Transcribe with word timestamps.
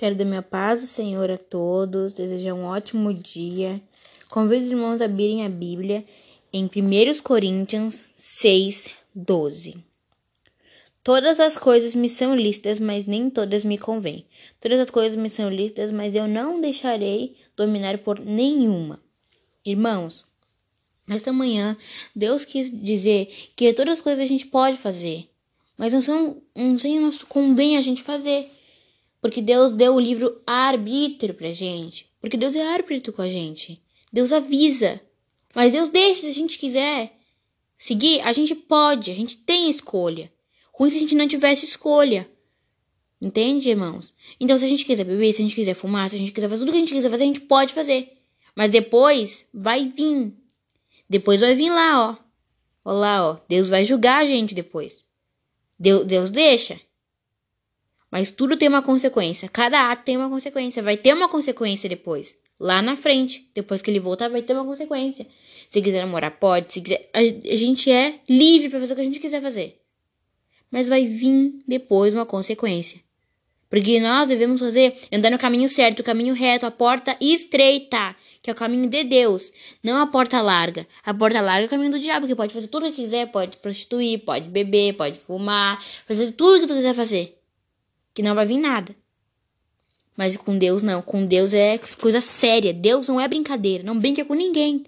Quero 0.00 0.14
dar 0.14 0.24
minha 0.24 0.40
paz 0.40 0.80
Senhor 0.80 1.30
a 1.30 1.36
todos, 1.36 2.14
desejar 2.14 2.54
um 2.54 2.64
ótimo 2.64 3.12
dia. 3.12 3.82
Convido 4.30 4.64
os 4.64 4.70
irmãos 4.70 5.02
a 5.02 5.04
abrirem 5.04 5.44
a 5.44 5.48
Bíblia 5.50 6.06
em 6.50 6.64
1 6.64 7.20
Coríntios 7.22 8.02
6, 8.14 8.88
12. 9.14 9.76
Todas 11.04 11.38
as 11.38 11.58
coisas 11.58 11.94
me 11.94 12.08
são 12.08 12.34
listas, 12.34 12.80
mas 12.80 13.04
nem 13.04 13.28
todas 13.28 13.62
me 13.62 13.76
convêm. 13.76 14.24
Todas 14.58 14.80
as 14.80 14.88
coisas 14.88 15.20
me 15.20 15.28
são 15.28 15.50
listas, 15.50 15.92
mas 15.92 16.14
eu 16.14 16.26
não 16.26 16.62
deixarei 16.62 17.36
dominar 17.54 17.98
por 17.98 18.18
nenhuma. 18.18 18.98
Irmãos, 19.62 20.24
nesta 21.06 21.30
manhã, 21.30 21.76
Deus 22.16 22.46
quis 22.46 22.70
dizer 22.70 23.26
que 23.54 23.74
todas 23.74 23.98
as 23.98 24.00
coisas 24.00 24.24
a 24.24 24.26
gente 24.26 24.46
pode 24.46 24.78
fazer, 24.78 25.28
mas 25.76 25.92
não 25.92 26.00
são, 26.00 26.40
não 26.56 27.02
não 27.02 27.12
convém 27.28 27.76
a 27.76 27.82
gente 27.82 28.02
fazer. 28.02 28.48
Porque 29.20 29.42
Deus 29.42 29.72
deu 29.72 29.94
o 29.94 30.00
livro 30.00 30.40
arbítrio 30.46 31.34
pra 31.34 31.52
gente. 31.52 32.10
Porque 32.20 32.36
Deus 32.36 32.54
é 32.54 32.62
árbitro 32.62 33.12
com 33.12 33.22
a 33.22 33.28
gente. 33.28 33.82
Deus 34.12 34.32
avisa. 34.32 35.00
Mas 35.54 35.72
Deus 35.72 35.88
deixa 35.88 36.22
se 36.22 36.28
a 36.28 36.32
gente 36.32 36.58
quiser 36.58 37.12
seguir, 37.76 38.20
a 38.20 38.32
gente 38.32 38.54
pode, 38.54 39.10
a 39.10 39.14
gente 39.14 39.36
tem 39.36 39.68
escolha. 39.68 40.30
Ruim 40.72 40.90
se 40.90 40.96
a 40.96 41.00
gente 41.00 41.14
não 41.14 41.28
tivesse 41.28 41.64
escolha. 41.64 42.30
Entende, 43.20 43.68
irmãos? 43.68 44.14
Então, 44.38 44.58
se 44.58 44.64
a 44.64 44.68
gente 44.68 44.84
quiser 44.84 45.04
beber, 45.04 45.32
se 45.34 45.42
a 45.42 45.44
gente 45.44 45.54
quiser 45.54 45.74
fumar, 45.74 46.08
se 46.08 46.16
a 46.16 46.18
gente 46.18 46.32
quiser 46.32 46.48
fazer 46.48 46.62
tudo 46.62 46.72
que 46.72 46.78
a 46.78 46.80
gente 46.80 46.94
quiser 46.94 47.10
fazer, 47.10 47.24
a 47.24 47.26
gente 47.26 47.40
pode 47.40 47.74
fazer. 47.74 48.16
Mas 48.56 48.70
depois 48.70 49.44
vai 49.52 49.88
vir. 49.88 50.34
Depois 51.08 51.40
vai 51.40 51.54
vir 51.54 51.70
lá, 51.70 52.10
ó. 52.10 52.16
Olha 52.84 52.98
lá, 52.98 53.30
ó. 53.30 53.36
Deus 53.48 53.68
vai 53.68 53.84
julgar 53.84 54.22
a 54.22 54.26
gente 54.26 54.54
depois. 54.54 55.04
Deus, 55.78 56.06
Deus 56.06 56.30
deixa. 56.30 56.80
Mas 58.10 58.30
tudo 58.30 58.56
tem 58.56 58.68
uma 58.68 58.82
consequência. 58.82 59.48
Cada 59.48 59.90
ato 59.90 60.02
tem 60.02 60.16
uma 60.16 60.28
consequência. 60.28 60.82
Vai 60.82 60.96
ter 60.96 61.14
uma 61.14 61.28
consequência 61.28 61.88
depois. 61.88 62.36
Lá 62.58 62.82
na 62.82 62.96
frente. 62.96 63.48
Depois 63.54 63.80
que 63.80 63.90
ele 63.90 64.00
voltar, 64.00 64.28
vai 64.28 64.42
ter 64.42 64.52
uma 64.52 64.64
consequência. 64.64 65.26
Se 65.68 65.80
quiser 65.80 66.00
namorar, 66.00 66.32
pode. 66.32 66.72
Se 66.72 66.80
quiser. 66.80 67.08
A, 67.12 67.22
gente 67.22 67.90
é 67.90 68.18
livre 68.28 68.68
para 68.68 68.80
fazer 68.80 68.92
o 68.92 68.96
que 68.96 69.02
a 69.02 69.04
gente 69.04 69.20
quiser 69.20 69.40
fazer. 69.40 69.80
Mas 70.70 70.88
vai 70.88 71.04
vir 71.04 71.60
depois 71.66 72.12
uma 72.12 72.26
consequência. 72.26 73.00
Porque 73.68 74.00
nós 74.00 74.26
devemos 74.26 74.60
fazer 74.60 74.96
andar 75.12 75.30
no 75.30 75.38
caminho 75.38 75.68
certo, 75.68 76.00
o 76.00 76.04
caminho 76.04 76.34
reto, 76.34 76.66
a 76.66 76.72
porta 76.72 77.16
estreita, 77.20 78.16
que 78.42 78.50
é 78.50 78.52
o 78.52 78.56
caminho 78.56 78.88
de 78.88 79.04
Deus, 79.04 79.52
não 79.80 79.96
a 79.96 80.08
porta 80.08 80.42
larga. 80.42 80.84
A 81.04 81.14
porta 81.14 81.40
larga 81.40 81.62
é 81.62 81.66
o 81.66 81.70
caminho 81.70 81.92
do 81.92 82.00
diabo, 82.00 82.26
que 82.26 82.34
pode 82.34 82.52
fazer 82.52 82.66
tudo 82.66 82.86
o 82.86 82.90
que 82.90 82.96
quiser, 82.96 83.30
pode 83.30 83.58
prostituir, 83.58 84.24
pode 84.24 84.48
beber, 84.48 84.94
pode 84.94 85.20
fumar, 85.20 85.80
fazer 86.04 86.32
tudo 86.32 86.56
o 86.56 86.60
que 86.62 86.66
tu 86.66 86.74
quiser 86.74 86.94
fazer 86.94 87.39
que 88.14 88.22
não 88.22 88.34
vai 88.34 88.46
vir 88.46 88.58
nada. 88.58 88.94
Mas 90.16 90.36
com 90.36 90.58
Deus 90.58 90.82
não, 90.82 91.00
com 91.00 91.24
Deus 91.24 91.54
é 91.54 91.78
coisa 91.98 92.20
séria. 92.20 92.74
Deus 92.74 93.08
não 93.08 93.20
é 93.20 93.26
brincadeira, 93.26 93.82
não 93.82 93.98
brinca 93.98 94.24
com 94.24 94.34
ninguém. 94.34 94.84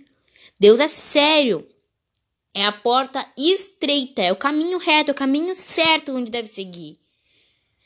Deus 0.61 0.79
é 0.79 0.89
sério. 0.89 1.67
É 2.55 2.67
a 2.67 2.73
porta 2.73 3.27
estreita, 3.37 4.21
é 4.21 4.31
o 4.31 4.37
caminho 4.37 4.79
reto, 4.79 5.11
é 5.11 5.13
o 5.13 5.17
caminho 5.17 5.55
certo 5.55 6.13
onde 6.13 6.31
deve 6.31 6.49
seguir. 6.49 6.99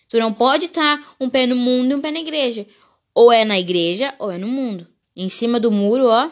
Tu 0.09 0.19
não 0.19 0.33
pode 0.33 0.67
estar 0.67 1.17
um 1.21 1.31
pé 1.31 1.47
no 1.47 1.55
mundo 1.55 1.93
e 1.93 1.95
um 1.95 2.01
pé 2.01 2.11
na 2.11 2.19
igreja. 2.19 2.67
Ou 3.15 3.31
é 3.31 3.45
na 3.45 3.59
igreja 3.59 4.15
ou 4.19 4.31
é 4.31 4.39
no 4.39 4.49
mundo. 4.49 4.87
Em 5.15 5.29
cima 5.29 5.61
do 5.61 5.71
muro, 5.71 6.07
ó, 6.07 6.31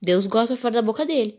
Deus 0.00 0.26
gosta 0.26 0.56
fora 0.56 0.74
da 0.74 0.82
boca 0.82 1.06
dele. 1.06 1.38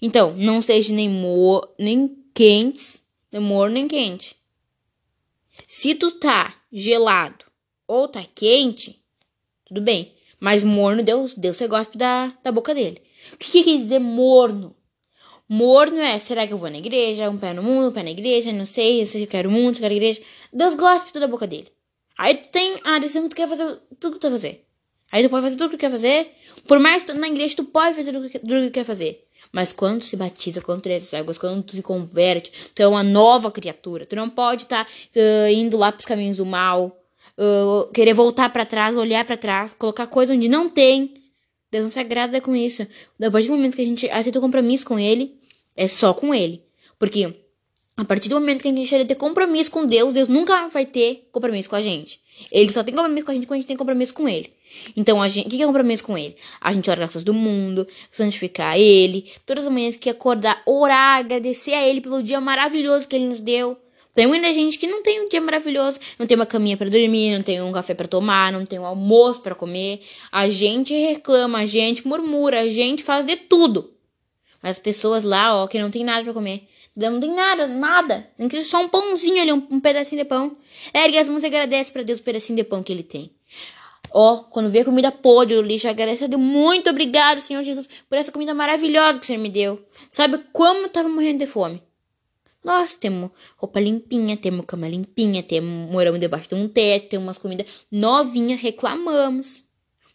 Então, 0.00 0.34
não 0.36 0.60
seja 0.60 0.92
nem 0.92 1.08
mor, 1.08 1.68
nem 1.78 2.16
quentes, 2.34 3.02
nem 3.30 3.40
morno 3.40 3.74
nem 3.74 3.86
quente. 3.86 4.36
Se 5.66 5.96
tu 5.96 6.12
tá 6.12 6.54
gelado 6.72 7.44
ou 7.88 8.06
tá 8.06 8.22
quente, 8.34 9.02
tudo 9.64 9.80
bem. 9.80 10.14
Mas 10.38 10.62
morno, 10.62 11.02
Deus, 11.02 11.34
Deus 11.34 11.58
gosta 11.62 11.98
da, 11.98 12.32
da 12.42 12.52
boca 12.52 12.72
dele. 12.72 13.02
O 13.32 13.36
que, 13.36 13.50
que 13.50 13.64
quer 13.64 13.78
dizer 13.78 13.98
morno? 13.98 14.76
Morno 15.48 15.98
é, 15.98 16.18
será 16.18 16.46
que 16.46 16.52
eu 16.52 16.58
vou 16.58 16.70
na 16.70 16.78
igreja? 16.78 17.28
Um 17.28 17.38
pé 17.38 17.52
no 17.52 17.62
mundo, 17.62 17.88
um 17.88 17.92
pé 17.92 18.02
na 18.04 18.10
igreja, 18.10 18.52
não 18.52 18.66
sei, 18.66 19.04
se 19.06 19.20
eu 19.20 19.26
quero 19.26 19.50
mundo, 19.50 19.74
se 19.74 19.80
eu 19.80 19.84
quero 19.84 19.94
igreja. 19.94 20.22
Deus 20.52 20.74
gosta 20.74 21.18
da 21.18 21.26
boca 21.26 21.46
dele. 21.46 21.68
Aí 22.16 22.34
tu 22.36 22.48
tem 22.48 22.80
a 22.84 22.98
decisão 22.98 23.22
que 23.24 23.30
tu 23.30 23.36
quer 23.36 23.48
fazer 23.48 23.80
tudo 23.98 24.14
que 24.14 24.18
tu 24.20 24.28
quer 24.28 24.30
fazer. 24.30 24.64
Aí 25.10 25.22
tu 25.22 25.30
pode 25.30 25.42
fazer 25.42 25.56
tudo 25.56 25.70
que 25.70 25.76
tu 25.76 25.80
quer 25.80 25.90
fazer. 25.90 26.32
Por 26.68 26.78
mais 26.78 27.02
que 27.02 27.12
tu 27.12 27.18
na 27.18 27.28
igreja, 27.28 27.56
tu 27.56 27.64
pode 27.64 27.94
fazer 27.96 28.12
tudo 28.12 28.28
que 28.28 28.38
tu 28.38 28.70
quer 28.70 28.84
fazer. 28.84 29.25
Mas 29.52 29.72
quando 29.72 30.02
se 30.02 30.16
batiza, 30.16 30.60
tu 30.60 30.88
é 30.88 31.18
águas, 31.18 31.38
quando 31.38 31.62
tu 31.62 31.76
se 31.76 31.82
converte, 31.82 32.70
tu 32.74 32.82
é 32.82 32.86
uma 32.86 33.02
nova 33.02 33.50
criatura. 33.50 34.04
Tu 34.04 34.16
não 34.16 34.28
pode 34.28 34.64
estar 34.64 34.84
tá, 34.84 34.90
uh, 34.90 35.48
indo 35.48 35.76
lá 35.76 35.92
pros 35.92 36.06
caminhos 36.06 36.38
do 36.38 36.46
mal, 36.46 37.00
uh, 37.38 37.90
querer 37.92 38.14
voltar 38.14 38.50
para 38.50 38.64
trás, 38.64 38.94
olhar 38.96 39.24
para 39.24 39.36
trás, 39.36 39.74
colocar 39.74 40.06
coisa 40.06 40.34
onde 40.34 40.48
não 40.48 40.68
tem. 40.68 41.14
Deus 41.70 41.84
não 41.84 41.90
se 41.90 41.98
agrada 41.98 42.40
com 42.40 42.54
isso. 42.54 42.86
Depois 43.18 43.46
do 43.46 43.52
momento 43.52 43.76
que 43.76 43.82
a 43.82 43.86
gente 43.86 44.10
aceita 44.10 44.38
o 44.38 44.42
compromisso 44.42 44.86
com 44.86 44.98
Ele, 44.98 45.36
é 45.76 45.88
só 45.88 46.14
com 46.14 46.34
Ele. 46.34 46.62
Porque 46.98 47.34
a 47.96 48.04
partir 48.04 48.28
do 48.28 48.34
momento 48.36 48.62
que 48.62 48.68
a 48.68 48.72
gente 48.72 49.04
ter 49.04 49.14
compromisso 49.14 49.70
com 49.70 49.86
Deus, 49.86 50.12
Deus 50.12 50.28
nunca 50.28 50.68
vai 50.68 50.84
ter 50.84 51.28
compromisso 51.32 51.70
com 51.70 51.76
a 51.76 51.80
gente. 51.80 52.20
Ele 52.50 52.70
só 52.70 52.82
tem 52.82 52.94
compromisso 52.94 53.26
com 53.26 53.32
a 53.32 53.34
gente 53.34 53.46
quando 53.46 53.58
a 53.58 53.60
gente 53.60 53.68
tem 53.68 53.76
compromisso 53.76 54.14
com 54.14 54.28
ele. 54.28 54.50
Então, 54.96 55.20
a 55.22 55.28
gente, 55.28 55.46
o 55.46 55.50
que 55.50 55.62
é 55.62 55.66
compromisso 55.66 56.04
com 56.04 56.16
ele? 56.16 56.36
A 56.60 56.72
gente 56.72 56.88
orar 56.90 57.08
as 57.14 57.24
do 57.24 57.34
mundo, 57.34 57.86
santificar 58.10 58.78
ele, 58.78 59.30
todas 59.44 59.66
as 59.66 59.72
manhãs 59.72 59.96
que 59.96 60.10
acordar, 60.10 60.62
orar, 60.66 61.18
agradecer 61.18 61.72
a 61.74 61.86
ele 61.86 62.00
pelo 62.00 62.22
dia 62.22 62.40
maravilhoso 62.40 63.08
que 63.08 63.16
ele 63.16 63.26
nos 63.26 63.40
deu. 63.40 63.76
Tem 64.14 64.26
muita 64.26 64.52
gente 64.54 64.78
que 64.78 64.86
não 64.86 65.02
tem 65.02 65.20
um 65.20 65.28
dia 65.28 65.42
maravilhoso, 65.42 66.00
não 66.18 66.26
tem 66.26 66.36
uma 66.36 66.46
caminha 66.46 66.74
para 66.74 66.88
dormir, 66.88 67.36
não 67.36 67.42
tem 67.42 67.60
um 67.60 67.70
café 67.70 67.92
para 67.92 68.06
tomar, 68.06 68.50
não 68.50 68.64
tem 68.64 68.78
um 68.78 68.86
almoço 68.86 69.42
para 69.42 69.54
comer. 69.54 70.00
A 70.32 70.48
gente 70.48 70.94
reclama, 70.94 71.58
a 71.58 71.66
gente 71.66 72.06
murmura, 72.06 72.60
a 72.60 72.68
gente 72.68 73.04
faz 73.04 73.26
de 73.26 73.36
tudo. 73.36 73.92
Mas 74.62 74.72
as 74.72 74.78
pessoas 74.78 75.22
lá, 75.22 75.62
ó, 75.62 75.66
que 75.66 75.78
não 75.78 75.90
tem 75.90 76.02
nada 76.02 76.24
para 76.24 76.32
comer, 76.32 76.66
não 76.96 77.20
tem 77.20 77.32
nada, 77.32 77.66
nada. 77.66 78.28
Nem 78.38 78.48
que 78.48 78.56
seja 78.56 78.68
só 78.68 78.82
um 78.82 78.88
pãozinho 78.88 79.42
ali, 79.42 79.52
um, 79.52 79.66
um 79.70 79.80
pedacinho 79.80 80.22
de 80.22 80.28
pão. 80.28 80.56
Ergue 80.94 81.18
as 81.18 81.28
mãos 81.28 81.42
e 81.42 81.46
agradece 81.46 81.92
para 81.92 82.02
Deus 82.02 82.20
o 82.20 82.22
pedacinho 82.22 82.56
de 82.56 82.64
pão 82.64 82.82
que 82.82 82.92
ele 82.92 83.02
tem. 83.02 83.30
Ó, 84.10 84.44
quando 84.44 84.70
vê 84.70 84.82
comida 84.82 85.12
podre 85.12 85.56
no 85.56 85.62
lixo, 85.62 85.88
agradece 85.88 86.24
a 86.24 86.26
Deus. 86.26 86.40
Muito 86.40 86.88
obrigado, 86.88 87.38
Senhor 87.38 87.62
Jesus, 87.62 87.88
por 88.08 88.16
essa 88.16 88.32
comida 88.32 88.54
maravilhosa 88.54 89.18
que 89.18 89.24
o 89.24 89.26
Senhor 89.26 89.40
me 89.40 89.50
deu. 89.50 89.78
Sabe 90.10 90.38
como 90.52 90.80
eu 90.80 90.88
tava 90.88 91.08
morrendo 91.08 91.40
de 91.40 91.46
fome? 91.46 91.82
Nós 92.64 92.94
temos 92.96 93.30
roupa 93.56 93.78
limpinha, 93.78 94.36
temos 94.36 94.64
cama 94.66 94.88
limpinha, 94.88 95.42
temos, 95.42 95.90
moramos 95.90 96.18
debaixo 96.18 96.48
de 96.48 96.54
um 96.56 96.66
teto, 96.66 97.10
temos 97.10 97.26
umas 97.26 97.38
comidas 97.38 97.66
novinhas, 97.92 98.60
reclamamos, 98.60 99.64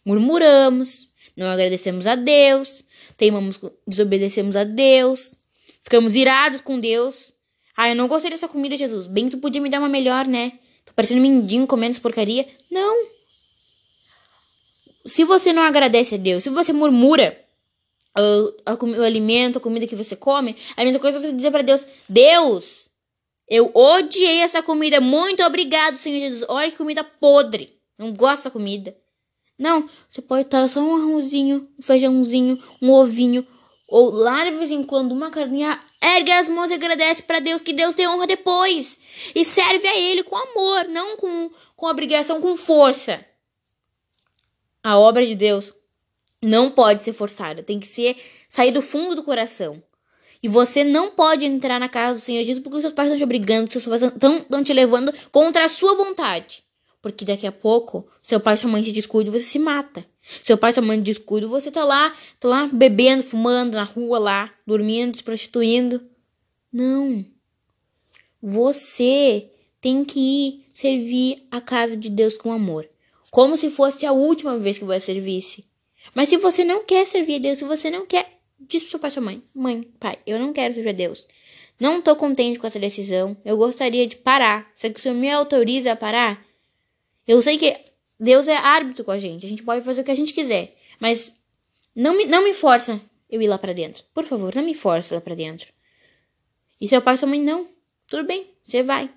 murmuramos, 0.04 1.08
não 1.34 1.46
agradecemos 1.46 2.06
a 2.06 2.14
Deus, 2.14 2.84
teimamos, 3.16 3.58
desobedecemos 3.86 4.54
a 4.54 4.64
Deus, 4.64 5.34
ficamos 5.82 6.14
irados 6.14 6.60
com 6.60 6.78
Deus. 6.78 7.32
Ah, 7.76 7.88
eu 7.88 7.96
não 7.96 8.08
gostei 8.08 8.30
dessa 8.30 8.48
comida, 8.48 8.76
Jesus. 8.76 9.06
Bem, 9.06 9.28
tu 9.28 9.38
podia 9.38 9.60
me 9.60 9.68
dar 9.68 9.78
uma 9.78 9.88
melhor, 9.88 10.26
né? 10.26 10.58
Tô 10.84 10.92
parecendo 10.94 11.20
um 11.20 11.22
mendigo 11.22 11.66
comendo 11.66 11.92
essa 11.92 12.00
porcaria. 12.00 12.46
Não. 12.70 13.06
Se 15.04 15.24
você 15.24 15.52
não 15.52 15.62
agradece 15.62 16.14
a 16.14 16.18
Deus, 16.18 16.42
se 16.42 16.50
você 16.50 16.72
murmura 16.72 17.38
uh, 18.18 18.62
a, 18.66 18.74
o 18.74 19.02
alimento, 19.02 19.58
a 19.58 19.60
comida 19.60 19.86
que 19.86 19.96
você 19.96 20.14
come, 20.14 20.56
a 20.76 20.84
mesma 20.84 21.00
coisa 21.00 21.18
é 21.18 21.20
você 21.20 21.32
dizer 21.32 21.50
para 21.50 21.62
Deus: 21.62 21.86
Deus, 22.08 22.90
eu 23.48 23.70
odiei 23.74 24.40
essa 24.40 24.62
comida. 24.62 25.00
Muito 25.00 25.42
obrigado, 25.42 25.96
Senhor 25.96 26.20
Jesus. 26.20 26.44
Olha 26.48 26.70
que 26.70 26.76
comida 26.76 27.02
podre. 27.02 27.78
Não 27.98 28.12
gosto 28.12 28.44
da 28.44 28.50
comida. 28.50 28.96
Não, 29.58 29.88
você 30.08 30.20
pode 30.20 30.42
estar 30.42 30.66
só 30.68 30.80
um 30.80 30.96
arrozinho, 30.96 31.68
um 31.78 31.82
feijãozinho, 31.82 32.58
um 32.80 32.90
ovinho, 32.90 33.46
ou 33.92 34.10
lá 34.10 34.42
de 34.42 34.52
vez 34.52 34.70
em 34.70 34.82
quando 34.82 35.12
uma 35.12 35.30
carninha. 35.30 35.78
Ergue 36.02 36.32
as 36.32 36.48
mãos 36.48 36.70
e 36.70 36.74
agradece 36.74 37.22
para 37.22 37.40
Deus 37.40 37.60
que 37.60 37.74
Deus 37.74 37.94
te 37.94 38.08
honra 38.08 38.26
depois. 38.26 38.98
E 39.34 39.44
serve 39.44 39.86
a 39.86 39.98
Ele 39.98 40.24
com 40.24 40.34
amor, 40.34 40.88
não 40.88 41.18
com, 41.18 41.50
com 41.76 41.86
obrigação, 41.86 42.40
com 42.40 42.56
força. 42.56 43.22
A 44.82 44.98
obra 44.98 45.26
de 45.26 45.34
Deus 45.34 45.74
não 46.42 46.70
pode 46.70 47.04
ser 47.04 47.12
forçada, 47.12 47.62
tem 47.62 47.78
que 47.78 47.86
ser 47.86 48.16
sair 48.48 48.72
do 48.72 48.80
fundo 48.80 49.14
do 49.14 49.22
coração. 49.22 49.80
E 50.42 50.48
você 50.48 50.82
não 50.82 51.10
pode 51.10 51.44
entrar 51.44 51.78
na 51.78 51.88
casa 51.88 52.18
do 52.18 52.24
Senhor 52.24 52.42
Jesus 52.42 52.60
porque 52.60 52.78
os 52.78 52.82
seus 52.82 52.94
pais 52.94 53.08
estão 53.08 53.18
te 53.18 53.24
obrigando, 53.24 53.70
seus 53.70 53.86
pais 53.86 54.02
estão 54.02 54.64
te 54.64 54.72
levando 54.72 55.12
contra 55.30 55.66
a 55.66 55.68
sua 55.68 55.94
vontade. 55.94 56.61
Porque 57.02 57.24
daqui 57.24 57.48
a 57.48 57.52
pouco, 57.52 58.06
seu 58.22 58.38
pai 58.38 58.54
e 58.54 58.58
sua 58.58 58.70
mãe 58.70 58.80
te 58.80 58.92
descuidam 58.92 59.34
e 59.34 59.38
você 59.40 59.44
se 59.44 59.58
mata. 59.58 60.06
Seu 60.20 60.56
pai 60.56 60.70
e 60.70 60.74
sua 60.74 60.82
mãe 60.84 60.96
te 60.98 61.06
descuidam 61.06 61.50
você 61.50 61.68
tá 61.68 61.84
lá, 61.84 62.12
tá 62.38 62.48
lá 62.48 62.70
bebendo, 62.72 63.24
fumando 63.24 63.74
na 63.74 63.82
rua 63.82 64.20
lá, 64.20 64.54
dormindo, 64.64 65.16
se 65.16 65.24
prostituindo. 65.24 66.00
Não. 66.72 67.24
Você 68.40 69.50
tem 69.80 70.04
que 70.04 70.20
ir 70.20 70.66
servir 70.72 71.44
a 71.50 71.60
casa 71.60 71.96
de 71.96 72.08
Deus 72.08 72.38
com 72.38 72.52
amor. 72.52 72.88
Como 73.32 73.56
se 73.56 73.68
fosse 73.68 74.06
a 74.06 74.12
última 74.12 74.56
vez 74.56 74.78
que 74.78 74.84
você 74.84 75.00
servisse. 75.00 75.64
Mas 76.14 76.28
se 76.28 76.36
você 76.36 76.62
não 76.62 76.84
quer 76.84 77.04
servir 77.06 77.36
a 77.36 77.38
Deus, 77.38 77.58
se 77.58 77.64
você 77.64 77.90
não 77.90 78.06
quer, 78.06 78.38
diz 78.60 78.82
pro 78.82 78.90
seu 78.92 79.00
pai 79.00 79.10
e 79.10 79.12
sua 79.12 79.22
mãe: 79.22 79.42
Mãe, 79.52 79.82
pai, 79.98 80.18
eu 80.24 80.38
não 80.38 80.52
quero 80.52 80.72
servir 80.72 80.90
a 80.90 80.92
Deus. 80.92 81.26
Não 81.80 82.00
tô 82.00 82.14
contente 82.14 82.60
com 82.60 82.66
essa 82.66 82.78
decisão. 82.78 83.36
Eu 83.44 83.56
gostaria 83.56 84.06
de 84.06 84.16
parar. 84.16 84.70
Se 84.74 84.86
o 84.86 84.98
senhor 84.98 85.14
me 85.16 85.30
autoriza 85.30 85.92
a 85.92 85.96
parar, 85.96 86.44
Eu 87.26 87.40
sei 87.40 87.56
que 87.58 87.76
Deus 88.18 88.48
é 88.48 88.56
árbitro 88.56 89.04
com 89.04 89.10
a 89.10 89.18
gente. 89.18 89.46
A 89.46 89.48
gente 89.48 89.62
pode 89.62 89.84
fazer 89.84 90.00
o 90.00 90.04
que 90.04 90.10
a 90.10 90.14
gente 90.14 90.32
quiser. 90.32 90.74
Mas 91.00 91.34
não 91.94 92.16
me, 92.16 92.26
não 92.26 92.44
me 92.44 92.54
força 92.54 93.00
eu 93.28 93.40
ir 93.40 93.48
lá 93.48 93.58
para 93.58 93.72
dentro. 93.72 94.04
Por 94.12 94.24
favor, 94.24 94.54
não 94.54 94.62
me 94.62 94.74
força 94.74 95.14
lá 95.14 95.20
para 95.20 95.34
dentro. 95.34 95.68
E 96.80 96.88
seu 96.88 97.00
pai 97.00 97.14
e 97.14 97.18
sua 97.18 97.28
mãe, 97.28 97.40
não. 97.40 97.68
Tudo 98.06 98.24
bem, 98.24 98.46
você 98.62 98.82
vai. 98.82 99.10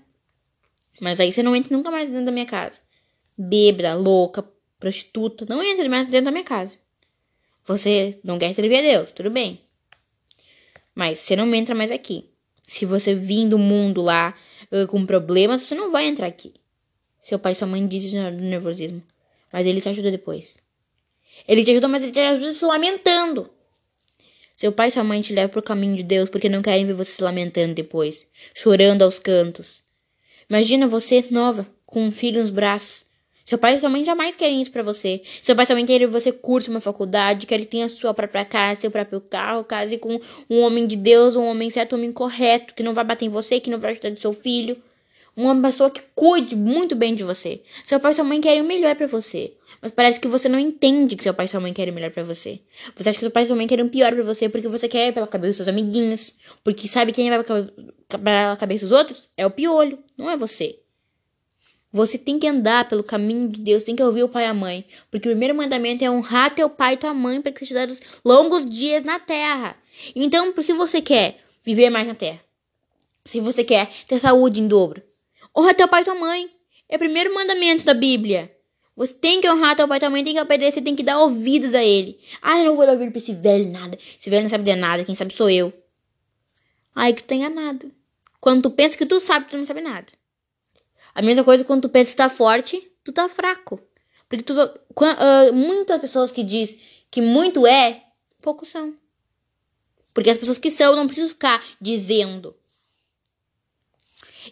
Mas 1.02 1.20
aí 1.20 1.32
você 1.32 1.44
não 1.44 1.56
entra 1.56 1.76
nunca 1.76 1.92
mais 1.92 2.10
dentro 2.10 2.26
da 2.26 2.32
minha 2.32 2.46
casa. 2.46 2.80
Bêbada, 3.38 3.94
louca, 3.96 4.48
prostituta, 4.80 5.46
não 5.48 5.62
entra 5.62 5.88
mais 5.90 6.08
dentro 6.08 6.26
da 6.26 6.32
minha 6.32 6.44
casa. 6.44 6.78
Você 7.66 8.20
não 8.24 8.38
quer 8.40 8.54
servir 8.54 8.78
a 8.78 8.82
Deus, 8.82 9.12
tudo 9.12 9.30
bem. 9.30 9.62
Mas 10.94 11.20
você 11.20 11.36
não 11.36 11.54
entra 11.54 11.76
mais 11.76 11.92
aqui. 11.92 12.30
Se 12.64 12.86
você 12.86 13.14
vir 13.14 13.48
do 13.48 13.58
mundo 13.58 14.02
lá 14.02 14.34
com 14.88 15.06
problemas, 15.06 15.62
você 15.62 15.76
não 15.76 15.92
vai 15.92 16.06
entrar 16.06 16.28
aqui. 16.28 16.54
Seu 17.26 17.40
pai 17.40 17.54
e 17.54 17.56
sua 17.56 17.66
mãe 17.66 17.88
dizem 17.88 18.22
do 18.38 18.44
nervosismo. 18.44 19.02
Mas 19.52 19.66
ele 19.66 19.82
te 19.82 19.90
ajuda 19.90 20.12
depois. 20.12 20.58
Ele 21.48 21.64
te 21.64 21.72
ajuda, 21.72 21.88
mas 21.88 22.04
ele 22.04 22.12
te 22.12 22.20
ajuda 22.20 22.54
se 22.54 22.64
lamentando. 22.64 23.50
Seu 24.56 24.72
pai 24.72 24.90
e 24.90 24.92
sua 24.92 25.04
mãe 25.04 25.20
te 25.22 25.34
levam 25.34 25.50
pro 25.50 25.64
caminho 25.64 25.98
de 25.98 26.04
Deus 26.04 26.30
porque 26.30 26.48
não 26.48 26.62
querem 26.62 26.86
ver 26.86 26.94
você 26.94 27.14
se 27.14 27.24
lamentando 27.24 27.74
depois, 27.74 28.28
chorando 28.54 29.02
aos 29.02 29.18
cantos. 29.18 29.84
Imagina 30.48 30.88
você 30.88 31.26
nova, 31.32 31.66
com 31.84 32.04
um 32.04 32.12
filho 32.12 32.40
nos 32.40 32.52
braços. 32.52 33.06
Seu 33.44 33.58
pai 33.58 33.74
e 33.74 33.80
sua 33.80 33.90
mãe 33.90 34.06
jamais 34.06 34.36
querem 34.36 34.62
isso 34.62 34.72
para 34.72 34.84
você. 34.84 35.20
Seu 35.42 35.56
pai 35.56 35.64
e 35.64 35.66
sua 35.66 35.76
mãe 35.76 35.86
querem 35.88 36.06
que 36.06 36.14
você 36.14 36.32
curte 36.32 36.70
uma 36.70 36.80
faculdade, 36.80 37.48
querem 37.48 37.66
que 37.66 37.72
tenha 37.72 37.90
sua 37.90 38.14
própria 38.14 38.46
casa, 38.46 38.82
seu 38.82 38.92
próprio 38.92 39.20
carro, 39.20 39.64
case 39.64 39.98
com 39.98 40.22
um 40.48 40.60
homem 40.60 40.86
de 40.86 40.96
Deus, 40.96 41.36
um 41.36 41.46
homem 41.48 41.72
certo, 41.72 41.96
um 41.96 41.98
homem 41.98 42.12
correto, 42.12 42.76
que 42.76 42.84
não 42.84 42.94
vai 42.94 43.04
bater 43.04 43.26
em 43.26 43.30
você, 43.30 43.60
que 43.60 43.72
não 43.72 43.80
vai 43.80 43.94
ajudar 43.94 44.12
do 44.12 44.20
seu 44.20 44.32
filho. 44.32 44.80
Uma 45.36 45.62
pessoa 45.62 45.92
que 45.92 46.02
cuide 46.16 46.56
muito 46.56 46.96
bem 46.96 47.14
de 47.14 47.24
você. 47.24 47.62
Seu 47.84 48.00
pai 48.00 48.14
e 48.14 48.16
sua 48.16 48.24
mãe 48.24 48.40
querem 48.40 48.62
o 48.62 48.66
melhor 48.66 48.96
para 48.96 49.06
você. 49.06 49.54
Mas 49.82 49.92
parece 49.92 50.20
que 50.20 50.28
você 50.30 50.48
não 50.48 50.58
entende 50.58 51.16
que 51.16 51.24
seu 51.24 51.34
pai 51.34 51.46
e 51.46 51.50
sua 51.50 51.60
mãe 51.60 51.74
querem 51.74 51.92
o 51.92 51.96
melhor 51.96 52.12
para 52.12 52.24
você. 52.24 52.62
Você 52.96 53.10
acha 53.10 53.18
que 53.18 53.24
seu 53.26 53.32
pai 53.32 53.44
e 53.44 53.48
sua 53.48 53.56
mãe 53.56 53.68
querem 53.68 53.86
o 53.86 53.90
pior 53.90 54.14
para 54.14 54.24
você 54.24 54.48
porque 54.48 54.68
você 54.68 54.88
quer 54.88 55.14
pela 55.14 55.28
cabeça 55.28 55.50
dos 55.50 55.56
seus 55.58 55.68
amiguinhos. 55.68 56.32
Porque 56.64 56.88
sabe 56.88 57.12
quem 57.12 57.30
vai 57.30 57.44
pela 57.44 58.56
cabeça 58.56 58.86
dos 58.86 58.92
outros? 58.94 59.30
É 59.36 59.46
o 59.46 59.52
piolho, 59.52 60.00
não 60.18 60.30
é 60.30 60.38
você. 60.38 60.80
Você 61.92 62.18
tem 62.18 62.40
que 62.40 62.48
andar 62.48 62.88
pelo 62.88 63.04
caminho 63.04 63.50
de 63.50 63.60
Deus, 63.60 63.84
tem 63.84 63.96
que 63.96 64.04
ouvir 64.04 64.24
o 64.24 64.30
pai 64.30 64.44
e 64.44 64.48
a 64.48 64.54
mãe. 64.54 64.86
Porque 65.12 65.28
o 65.28 65.32
primeiro 65.32 65.56
mandamento 65.56 66.04
é 66.04 66.10
honrar 66.10 66.54
teu 66.54 66.70
pai 66.70 66.94
e 66.94 66.98
tua 66.98 67.14
mãe 67.14 67.42
para 67.42 67.52
que 67.52 67.66
te 67.66 67.74
dar 67.74 67.88
os 67.88 68.02
longos 68.24 68.70
dias 68.70 69.04
na 69.04 69.20
terra. 69.20 69.78
Então, 70.16 70.54
se 70.62 70.74
você 70.74 71.02
quer 71.02 71.40
viver 71.64 71.90
mais 71.90 72.08
na 72.08 72.16
terra, 72.16 72.42
se 73.24 73.40
você 73.40 73.64
quer 73.64 73.90
ter 74.08 74.20
saúde 74.20 74.60
em 74.60 74.68
dobro, 74.68 75.02
Honra 75.58 75.74
teu 75.74 75.88
pai 75.88 76.02
e 76.02 76.06
tua 76.06 76.16
mãe. 76.16 76.50
É 76.90 76.96
o 76.96 77.00
primeiro 77.00 77.34
mandamento 77.34 77.86
da 77.86 77.94
Bíblia. 77.94 78.56
Você 78.96 79.14
tem 79.14 79.42
que 79.42 79.50
honrar 79.50 79.76
teu 79.76 79.88
pai 79.88 79.98
e 79.98 80.00
tua 80.00 80.10
mãe, 80.10 80.24
tem 80.24 80.34
que 80.34 80.42
obedecer, 80.42 80.82
tem 80.82 80.96
que 80.96 81.04
dar 81.04 81.20
ouvidos 81.20 81.74
a 81.74 81.84
ele. 81.84 82.18
Ah, 82.42 82.60
eu 82.60 82.66
não 82.66 82.76
vou 82.76 82.86
dar 82.86 82.94
ouvido 82.94 83.12
pra 83.12 83.18
esse 83.18 83.34
velho 83.34 83.70
nada. 83.70 83.98
Esse 83.98 84.30
velho 84.30 84.44
não 84.44 84.50
sabe 84.50 84.64
de 84.64 84.76
nada, 84.76 85.04
quem 85.04 85.16
sabe 85.16 85.34
sou 85.34 85.50
eu. 85.50 85.74
Aí 86.94 87.14
que 87.14 87.24
tu 87.24 87.28
tá 87.28 87.36
enganado. 87.36 87.92
Quando 88.40 88.64
tu 88.64 88.72
pensa 88.72 88.98
que 88.98 89.06
tu 89.06 89.20
sabe, 89.20 89.50
tu 89.50 89.58
não 89.58 89.66
sabe 89.66 89.82
nada. 89.82 90.08
A 91.14 91.22
mesma 91.22 91.44
coisa 91.44 91.64
quando 91.64 91.84
tu 91.84 91.90
pensa 91.90 92.12
que 92.12 92.18
tá 92.18 92.30
forte, 92.30 92.92
tu 93.04 93.12
tá 93.12 93.28
fraco. 93.28 93.80
Porque 94.30 94.44
tu, 94.44 94.54
uh, 94.54 95.54
muitas 95.54 96.00
pessoas 96.00 96.32
que 96.32 96.44
diz 96.44 96.76
que 97.12 97.22
muito 97.22 97.66
é, 97.68 98.04
pouco 98.42 98.66
são. 98.66 98.96
Porque 100.14 100.30
as 100.30 100.38
pessoas 100.38 100.58
que 100.58 100.70
são 100.70 100.96
não 100.96 101.08
precisam 101.08 101.30
ficar 101.30 101.64
dizendo. 101.82 102.56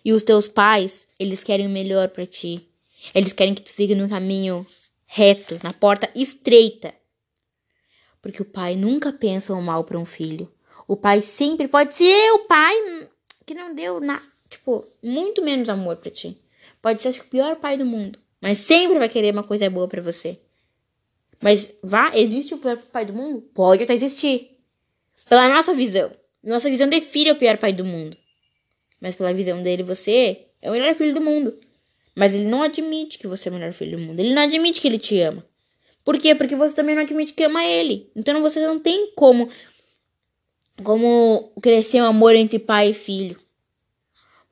E 0.04 0.14
os 0.14 0.24
teus 0.24 0.48
pais, 0.48 1.08
eles 1.20 1.44
querem 1.44 1.68
o 1.68 1.70
melhor 1.70 2.10
para 2.10 2.26
ti. 2.26 2.68
Eles 3.14 3.34
querem 3.34 3.54
que 3.54 3.62
tu 3.62 3.74
fique 3.74 3.96
no 3.96 4.08
caminho 4.08 4.66
reto, 5.06 5.60
na 5.64 5.74
porta 5.74 6.10
estreita. 6.16 6.94
Porque 8.22 8.42
o 8.42 8.46
pai 8.46 8.76
nunca 8.76 9.12
pensa 9.12 9.54
o 9.54 9.62
mal 9.62 9.84
para 9.84 10.00
um 10.00 10.06
filho. 10.06 10.52
O 10.88 10.96
pai 10.96 11.22
sempre 11.22 11.68
pode 11.68 11.96
ser 11.96 12.32
o 12.32 12.46
pai 12.46 12.74
que 13.46 13.54
não 13.54 13.76
deu 13.76 14.00
na, 14.00 14.22
tipo, 14.50 14.86
muito 15.02 15.44
menos 15.44 15.70
amor 15.70 15.98
para 15.98 16.12
ti. 16.12 16.38
Pode 16.82 17.02
ser 17.02 17.10
o 17.10 17.26
pior 17.26 17.56
pai 17.58 17.78
do 17.78 17.86
mundo, 17.86 18.20
mas 18.42 18.60
sempre 18.60 18.98
vai 18.98 19.10
querer 19.10 19.34
uma 19.34 19.44
coisa 19.44 19.70
boa 19.70 19.88
para 19.88 20.02
você. 20.02 20.40
Mas 21.42 21.74
vá, 21.84 22.12
existe 22.16 22.54
o 22.54 22.58
pior 22.58 22.78
pai 22.78 23.06
do 23.06 23.14
mundo? 23.14 23.42
Pode 23.54 23.84
até 23.84 23.94
existir. 23.94 24.58
Pela 25.28 25.50
nossa 25.50 25.74
visão. 25.74 26.12
Nossa 26.42 26.70
visão 26.70 26.88
de 26.90 27.02
filho 27.02 27.30
é 27.30 27.34
o 27.34 27.38
pior 27.38 27.58
pai 27.58 27.74
do 27.74 27.86
mundo. 27.86 28.18
Mas 29.04 29.18
pela 29.18 29.34
visão 29.34 29.62
dele, 29.62 29.84
você 29.84 30.46
é 30.62 30.70
o 30.70 30.72
melhor 30.72 30.96
filho 30.96 31.14
do 31.14 31.20
mundo. 31.20 31.60
Mas 32.16 32.34
ele 32.34 32.46
não 32.46 32.64
admite 32.64 33.18
que 33.18 33.28
você 33.28 33.50
é 33.50 33.52
o 33.52 33.56
melhor 33.56 33.74
filho 33.74 33.98
do 33.98 34.02
mundo. 34.02 34.18
Ele 34.18 34.34
não 34.34 34.44
admite 34.44 34.80
que 34.80 34.88
ele 34.88 34.98
te 34.98 35.20
ama. 35.20 35.46
Por 36.06 36.18
quê? 36.18 36.34
Porque 36.34 36.56
você 36.56 36.74
também 36.74 36.96
não 36.96 37.02
admite 37.02 37.34
que 37.34 37.44
ama 37.44 37.66
ele. 37.66 38.10
Então 38.16 38.42
você 38.42 38.66
não 38.66 38.80
tem 38.80 39.12
como 39.14 39.50
como 40.82 41.52
crescer 41.62 42.02
um 42.02 42.06
amor 42.06 42.34
entre 42.34 42.58
pai 42.60 42.92
e 42.92 42.94
filho. 42.94 43.38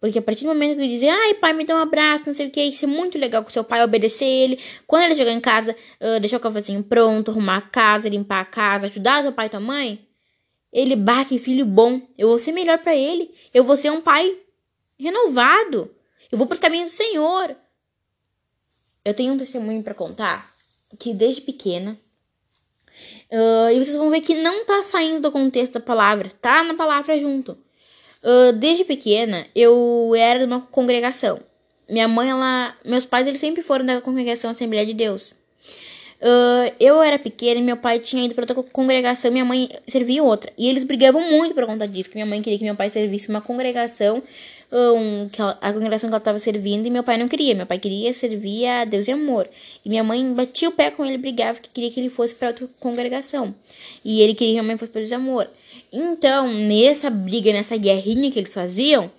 Porque 0.02 0.20
a 0.20 0.22
partir 0.22 0.44
do 0.44 0.50
momento 0.50 0.76
que 0.76 0.82
ele 0.82 0.94
dizer, 0.94 1.10
ai, 1.10 1.36
pai, 1.36 1.54
me 1.54 1.64
dá 1.64 1.76
um 1.76 1.80
abraço, 1.80 2.26
não 2.28 2.34
sei 2.34 2.48
o 2.48 2.52
que, 2.52 2.62
isso 2.62 2.84
é 2.84 2.88
muito 2.88 3.18
legal 3.18 3.44
com 3.44 3.50
seu 3.50 3.64
pai, 3.64 3.82
obedecer 3.84 4.26
ele. 4.26 4.60
Quando 4.86 5.04
ele 5.04 5.16
chegar 5.16 5.32
em 5.32 5.40
casa, 5.40 5.76
uh, 6.02 6.20
deixar 6.20 6.38
o 6.38 6.40
cafezinho 6.42 6.84
pronto, 6.84 7.32
arrumar 7.32 7.58
a 7.58 7.62
casa, 7.62 8.10
limpar 8.10 8.42
a 8.42 8.46
casa, 8.46 8.88
ajudar 8.88 9.24
seu 9.24 9.32
pai 9.32 9.46
e 9.46 9.50
tua 9.50 9.60
mãe, 9.62 10.06
ele, 10.72 10.96
bah, 10.96 11.26
que 11.26 11.38
filho 11.38 11.66
bom. 11.66 12.02
Eu 12.18 12.30
vou 12.30 12.40
ser 12.40 12.52
melhor 12.52 12.78
para 12.80 12.96
ele. 12.96 13.34
Eu 13.54 13.64
vou 13.64 13.76
ser 13.76 13.92
um 13.92 14.02
pai 14.02 14.38
renovado. 14.98 15.94
Eu 16.32 16.38
vou 16.38 16.48
para 16.48 16.54
os 16.54 16.60
caminhos 16.60 16.92
do 16.92 16.96
Senhor. 16.96 17.56
Eu 19.04 19.14
tenho 19.14 19.34
um 19.34 19.38
testemunho 19.38 19.84
para 19.84 19.94
contar 19.94 20.52
que 20.98 21.14
desde 21.14 21.42
pequena. 21.42 21.98
Uh, 23.32 23.72
e 23.72 23.84
vocês 23.84 23.96
vão 23.96 24.10
ver 24.10 24.22
que 24.22 24.36
não 24.42 24.66
tá 24.66 24.84
saindo 24.84 25.22
do 25.22 25.32
contexto 25.32 25.74
da 25.74 25.80
palavra, 25.80 26.30
tá 26.42 26.64
na 26.64 26.74
palavra 26.74 27.18
junto. 27.20 27.58
Uh, 28.24 28.54
desde 28.54 28.84
pequena, 28.84 29.48
eu 29.56 30.14
era 30.16 30.40
de 30.40 30.46
uma 30.46 30.62
congregação. 30.62 31.40
Minha 31.90 32.08
mãe, 32.08 32.30
ela. 32.30 32.78
Meus 32.86 33.06
pais, 33.06 33.28
eles 33.28 33.40
sempre 33.40 33.64
foram 33.64 33.86
da 33.86 34.02
congregação 34.02 34.52
Assembleia 34.52 34.86
de 34.86 34.94
Deus. 34.94 35.34
Uh, 36.22 36.72
eu 36.80 37.02
era 37.02 37.18
pequena 37.18 37.60
e 37.60 37.64
meu 37.64 37.76
pai 37.76 37.98
tinha 37.98 38.24
ido 38.24 38.36
para 38.36 38.44
outra 38.44 38.72
congregação, 38.72 39.32
minha 39.32 39.44
mãe 39.44 39.70
servia 39.88 40.22
outra. 40.22 40.54
E 40.56 40.70
eles 40.70 40.84
brigavam 40.84 41.20
muito 41.32 41.56
por 41.56 41.66
conta 41.66 41.88
disso, 41.88 42.10
que 42.12 42.16
minha 42.16 42.28
mãe 42.28 42.42
queria 42.44 42.60
que 42.60 42.64
meu 42.64 42.76
pai 42.76 42.92
servisse 42.92 43.28
uma 43.28 43.42
congregação, 43.42 44.22
um, 44.72 45.28
que 45.30 45.42
ela, 45.42 45.58
a 45.60 45.74
congregação 45.74 46.10
que 46.10 46.14
ela 46.14 46.20
estava 46.20 46.38
servindo, 46.38 46.86
e 46.86 46.92
meu 46.92 47.04
pai 47.04 47.18
não 47.18 47.28
queria. 47.28 47.56
Meu 47.56 47.66
pai 47.66 47.80
queria 47.80 48.14
servir 48.14 48.68
a 48.68 48.86
Deus 48.86 49.08
e 49.08 49.12
amor. 49.12 49.50
E 49.84 49.90
minha 49.90 50.04
mãe 50.04 50.32
batia 50.32 50.70
o 50.70 50.72
pé 50.72 50.92
com 50.92 51.04
ele, 51.04 51.18
brigava, 51.18 51.60
que 51.60 51.70
queria 51.72 51.90
que 51.90 52.00
ele 52.00 52.10
fosse 52.10 52.36
para 52.36 52.50
outra 52.50 52.70
congregação. 52.80 53.56
E 54.06 54.22
ele 54.22 54.36
queria 54.36 54.54
que 54.54 54.62
minha 54.62 54.64
mãe 54.64 54.78
fosse 54.78 54.92
para 54.92 55.02
Deus 55.02 55.12
e 55.12 55.16
amor. 55.16 55.50
Então, 55.92 56.48
nessa 56.48 57.10
briga, 57.10 57.52
nessa 57.52 57.76
guerrinha 57.78 58.30
que 58.30 58.38
eles 58.38 58.54
faziam, 58.54 59.10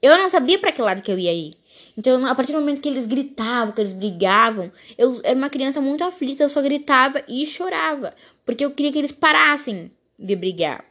eu 0.00 0.16
não 0.16 0.30
sabia 0.30 0.58
para 0.58 0.70
que 0.70 0.80
lado 0.80 1.02
que 1.02 1.10
eu 1.10 1.18
ia 1.18 1.32
ir. 1.32 1.56
Então, 1.96 2.26
a 2.26 2.34
partir 2.34 2.52
do 2.52 2.58
momento 2.58 2.80
que 2.80 2.88
eles 2.88 3.06
gritavam, 3.06 3.72
que 3.72 3.80
eles 3.80 3.92
brigavam, 3.92 4.70
eu 4.98 5.20
era 5.22 5.36
uma 5.36 5.48
criança 5.50 5.80
muito 5.80 6.02
aflita, 6.02 6.42
eu 6.42 6.50
só 6.50 6.60
gritava 6.60 7.22
e 7.28 7.46
chorava, 7.46 8.14
porque 8.44 8.64
eu 8.64 8.70
queria 8.70 8.92
que 8.92 8.98
eles 8.98 9.12
parassem 9.12 9.90
de 10.18 10.36
brigar. 10.36 10.84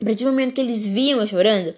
A 0.00 0.04
partir 0.04 0.24
do 0.24 0.30
momento 0.30 0.54
que 0.54 0.60
eles 0.60 0.84
viam 0.84 1.20
eu 1.20 1.26
chorando, 1.26 1.74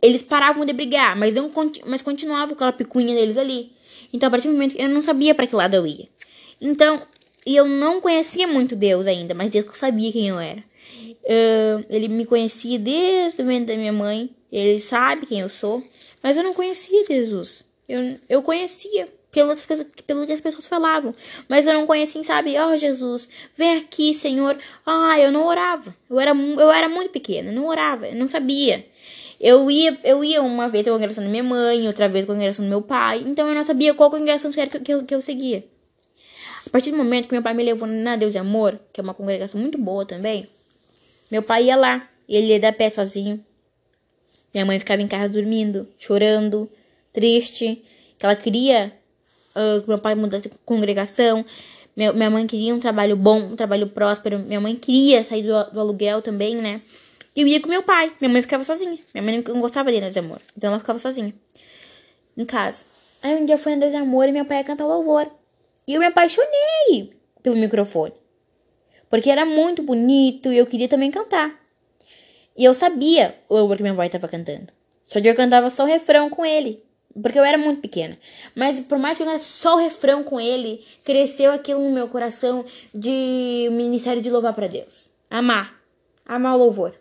eles 0.00 0.22
paravam 0.22 0.64
de 0.64 0.72
brigar, 0.72 1.16
mas 1.16 1.34
não 1.34 1.50
mas 1.86 2.02
continuavam 2.02 2.48
com 2.48 2.54
aquela 2.54 2.72
picuinha 2.72 3.14
deles 3.14 3.36
ali. 3.36 3.72
Então, 4.12 4.28
a 4.28 4.30
partir 4.30 4.48
do 4.48 4.54
momento 4.54 4.74
que 4.74 4.82
eu 4.82 4.88
não 4.88 5.02
sabia 5.02 5.34
para 5.34 5.46
que 5.46 5.56
lado 5.56 5.74
eu 5.74 5.86
ia. 5.86 6.08
Então, 6.60 7.02
e 7.46 7.56
eu 7.56 7.66
não 7.66 8.00
conhecia 8.00 8.46
muito 8.46 8.74
Deus 8.74 9.06
ainda, 9.06 9.34
mas 9.34 9.50
Deus 9.50 9.66
sabia 9.76 10.12
quem 10.12 10.28
eu 10.28 10.38
era. 10.38 10.62
Uh, 11.24 11.84
ele 11.88 12.08
me 12.08 12.24
conhecia 12.24 12.78
desde 12.78 13.42
o 13.42 13.44
momento 13.44 13.66
da 13.66 13.76
minha 13.76 13.92
mãe, 13.92 14.30
ele 14.52 14.78
sabe 14.78 15.26
quem 15.26 15.40
eu 15.40 15.48
sou, 15.48 15.82
mas 16.24 16.38
eu 16.38 16.42
não 16.42 16.54
conhecia 16.54 17.04
Jesus. 17.04 17.66
Eu, 17.86 18.18
eu 18.30 18.42
conhecia 18.42 19.06
pelas, 19.30 19.66
pelo 20.06 20.26
que 20.26 20.32
as 20.32 20.40
pessoas 20.40 20.66
falavam. 20.66 21.14
Mas 21.46 21.66
eu 21.66 21.74
não 21.74 21.86
conhecia, 21.86 22.24
sabe? 22.24 22.56
Ó 22.56 22.70
oh, 22.70 22.76
Jesus, 22.78 23.28
vem 23.54 23.76
aqui, 23.76 24.14
Senhor. 24.14 24.56
Ah, 24.86 25.20
eu 25.20 25.30
não 25.30 25.46
orava. 25.46 25.94
Eu 26.08 26.18
era, 26.18 26.30
eu 26.30 26.70
era 26.72 26.88
muito 26.88 27.10
pequena, 27.10 27.52
não 27.52 27.66
orava, 27.66 28.08
eu 28.08 28.14
não 28.14 28.26
sabia. 28.26 28.86
Eu 29.38 29.70
ia, 29.70 29.98
eu 30.02 30.24
ia 30.24 30.40
uma 30.40 30.66
vez 30.66 30.84
com 30.84 30.90
a 30.90 30.92
congregação 30.94 31.22
da 31.22 31.28
minha 31.28 31.42
mãe, 31.42 31.86
outra 31.86 32.08
vez 32.08 32.24
com 32.24 32.32
a 32.32 32.34
congregação 32.36 32.64
do 32.64 32.70
meu 32.70 32.80
pai. 32.80 33.22
Então 33.26 33.46
eu 33.46 33.54
não 33.54 33.62
sabia 33.62 33.92
qual 33.92 34.10
congregação 34.10 34.50
certa 34.50 34.80
que 34.80 34.94
eu, 34.94 35.04
que 35.04 35.14
eu 35.14 35.20
seguia. 35.20 35.62
A 36.66 36.70
partir 36.70 36.90
do 36.90 36.96
momento 36.96 37.28
que 37.28 37.34
meu 37.34 37.42
pai 37.42 37.52
me 37.52 37.62
levou 37.62 37.86
na 37.86 38.16
Deus 38.16 38.34
e 38.34 38.38
Amor, 38.38 38.80
que 38.94 38.98
é 38.98 39.02
uma 39.02 39.12
congregação 39.12 39.60
muito 39.60 39.76
boa 39.76 40.06
também, 40.06 40.48
meu 41.30 41.42
pai 41.42 41.64
ia 41.64 41.76
lá. 41.76 42.08
Ele 42.26 42.46
ia 42.46 42.60
dar 42.60 42.72
pé 42.72 42.88
sozinho. 42.88 43.44
Minha 44.54 44.64
mãe 44.64 44.78
ficava 44.78 45.02
em 45.02 45.08
casa 45.08 45.28
dormindo, 45.28 45.88
chorando, 45.98 46.70
triste, 47.12 47.84
que 48.16 48.24
ela 48.24 48.36
queria 48.36 48.92
uh, 49.54 49.82
que 49.82 49.88
meu 49.88 49.98
pai 49.98 50.14
mudasse 50.14 50.48
de 50.48 50.54
congregação. 50.64 51.44
Meu, 51.96 52.14
minha 52.14 52.30
mãe 52.30 52.46
queria 52.46 52.74
um 52.74 52.78
trabalho 52.78 53.16
bom, 53.16 53.38
um 53.38 53.56
trabalho 53.56 53.88
próspero. 53.88 54.38
Minha 54.38 54.60
mãe 54.60 54.76
queria 54.76 55.24
sair 55.24 55.42
do, 55.42 55.72
do 55.72 55.80
aluguel 55.80 56.22
também, 56.22 56.56
né? 56.56 56.80
E 57.34 57.40
eu 57.40 57.48
ia 57.48 57.60
com 57.60 57.68
meu 57.68 57.82
pai. 57.82 58.12
Minha 58.20 58.32
mãe 58.32 58.42
ficava 58.42 58.62
sozinha. 58.62 58.98
Minha 59.12 59.22
mãe 59.22 59.44
não 59.46 59.60
gostava 59.60 59.90
de 59.90 60.18
amor. 60.18 60.40
Então 60.56 60.70
ela 60.70 60.78
ficava 60.78 60.98
sozinha. 60.98 61.34
Em 62.36 62.44
casa. 62.44 62.84
Aí 63.22 63.34
um 63.34 63.46
dia 63.46 63.56
Deus 63.56 63.90
de 63.90 63.96
Amor 63.96 64.28
e 64.28 64.32
meu 64.32 64.44
pai 64.44 64.58
ia 64.58 64.64
cantar 64.64 64.86
louvor. 64.86 65.26
E 65.86 65.94
eu 65.94 66.00
me 66.00 66.06
apaixonei 66.06 67.12
pelo 67.42 67.56
microfone. 67.56 68.12
Porque 69.08 69.30
era 69.30 69.46
muito 69.46 69.82
bonito 69.82 70.52
e 70.52 70.58
eu 70.58 70.66
queria 70.66 70.88
também 70.88 71.10
cantar. 71.10 71.63
E 72.56 72.64
eu 72.64 72.74
sabia 72.74 73.34
o 73.48 73.76
que 73.76 73.82
meu 73.82 73.96
pai 73.96 74.06
estava 74.06 74.28
cantando. 74.28 74.72
Só 75.04 75.20
que 75.20 75.28
eu 75.28 75.34
cantava 75.34 75.70
só 75.70 75.84
o 75.84 75.86
refrão 75.86 76.30
com 76.30 76.44
ele. 76.44 76.82
Porque 77.20 77.38
eu 77.38 77.44
era 77.44 77.56
muito 77.56 77.80
pequena. 77.80 78.18
Mas 78.54 78.80
por 78.80 78.98
mais 78.98 79.16
que 79.16 79.22
eu 79.22 79.26
cantasse 79.26 79.48
só 79.48 79.74
o 79.74 79.78
refrão 79.78 80.24
com 80.24 80.40
ele, 80.40 80.84
cresceu 81.04 81.52
aquilo 81.52 81.80
no 81.80 81.90
meu 81.90 82.08
coração 82.08 82.64
de 82.92 83.68
ministério 83.72 84.22
de 84.22 84.30
louvar 84.30 84.54
para 84.54 84.66
Deus. 84.66 85.10
Amar. 85.30 85.80
Amar 86.26 86.54
o 86.54 86.58
louvor. 86.58 86.94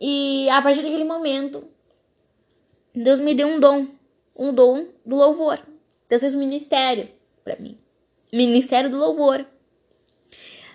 E 0.00 0.48
a 0.50 0.62
partir 0.62 0.82
daquele 0.82 1.04
momento, 1.04 1.68
Deus 2.94 3.20
me 3.20 3.34
deu 3.34 3.48
um 3.48 3.60
dom. 3.60 3.88
Um 4.36 4.52
dom 4.52 4.88
do 5.04 5.16
louvor. 5.16 5.60
Deus 6.08 6.20
fez 6.20 6.34
um 6.34 6.38
ministério 6.38 7.08
para 7.44 7.56
mim. 7.56 7.78
Ministério 8.32 8.90
do 8.90 8.98
louvor. 8.98 9.44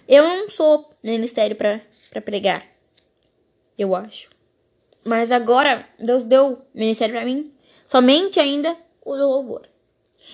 Eu 0.07 0.23
não 0.23 0.49
sou 0.49 0.89
ministério 1.01 1.55
para 1.55 2.21
pregar. 2.21 2.72
Eu 3.77 3.95
acho. 3.95 4.29
Mas 5.05 5.31
agora 5.31 5.85
Deus 5.99 6.23
deu 6.23 6.61
ministério 6.73 7.13
para 7.13 7.25
mim 7.25 7.53
Somente 7.85 8.39
ainda 8.39 8.75
o 9.05 9.13
louvor. 9.13 9.67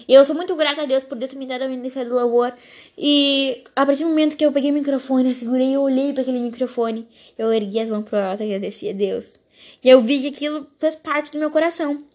E 0.08 0.13
eu 0.13 0.24
sou 0.24 0.36
muito 0.36 0.55
grata 0.55 0.84
a 0.84 0.86
Deus 0.86 1.03
por 1.03 1.17
Deus 1.17 1.34
me 1.34 1.46
dar 1.46 1.62
o 1.62 1.69
ministério 1.69 2.10
do 2.10 2.15
louvor. 2.15 2.53
E 2.98 3.63
a 3.75 3.86
partir 3.86 4.03
do 4.03 4.10
momento 4.10 4.38
que 4.38 4.46
eu 4.46 4.51
peguei 4.51 4.72
o 4.72 4.74
microfone, 4.74 5.29
eu 5.29 5.36
segurei 5.36 5.74
e 5.74 5.77
olhei 5.77 6.13
para 6.13 6.22
aquele 6.22 6.39
microfone, 6.39 7.08
eu 7.38 7.51
ergui 7.51 7.79
as 7.79 7.89
mãos 7.89 8.05
pro 8.05 8.17
alto 8.17 8.43
e 8.43 8.46
agradeci 8.46 8.89
a 8.89 8.93
Deus. 8.93 9.36
E 9.84 9.89
eu 9.89 10.00
vi 10.00 10.22
que 10.22 10.27
aquilo 10.27 10.67
fez 10.77 10.96
parte 10.96 11.31
do 11.31 11.38
meu 11.38 11.50
coração. 11.50 12.05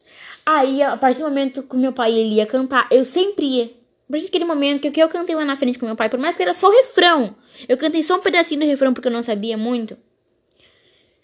Aí, 0.46 0.82
a 0.82 0.96
partir 0.96 1.18
do 1.18 1.28
momento 1.28 1.62
que 1.62 1.76
meu 1.76 1.92
pai 1.92 2.12
ele 2.12 2.36
ia 2.36 2.46
cantar, 2.46 2.88
eu 2.90 3.04
sempre 3.04 3.44
ia. 3.44 3.64
A 4.08 4.12
partir 4.12 4.26
daquele 4.26 4.44
momento 4.44 4.90
que 4.90 5.02
eu 5.02 5.08
cantei 5.08 5.34
lá 5.34 5.44
na 5.44 5.56
frente 5.56 5.78
com 5.78 5.84
meu 5.84 5.96
pai, 5.96 6.08
por 6.08 6.18
mais 6.18 6.36
que 6.36 6.42
era 6.42 6.54
só 6.54 6.68
o 6.68 6.72
refrão, 6.72 7.34
eu 7.68 7.76
cantei 7.76 8.02
só 8.02 8.16
um 8.16 8.20
pedacinho 8.20 8.60
do 8.60 8.66
refrão 8.66 8.94
porque 8.94 9.08
eu 9.08 9.12
não 9.12 9.22
sabia 9.22 9.58
muito. 9.58 9.96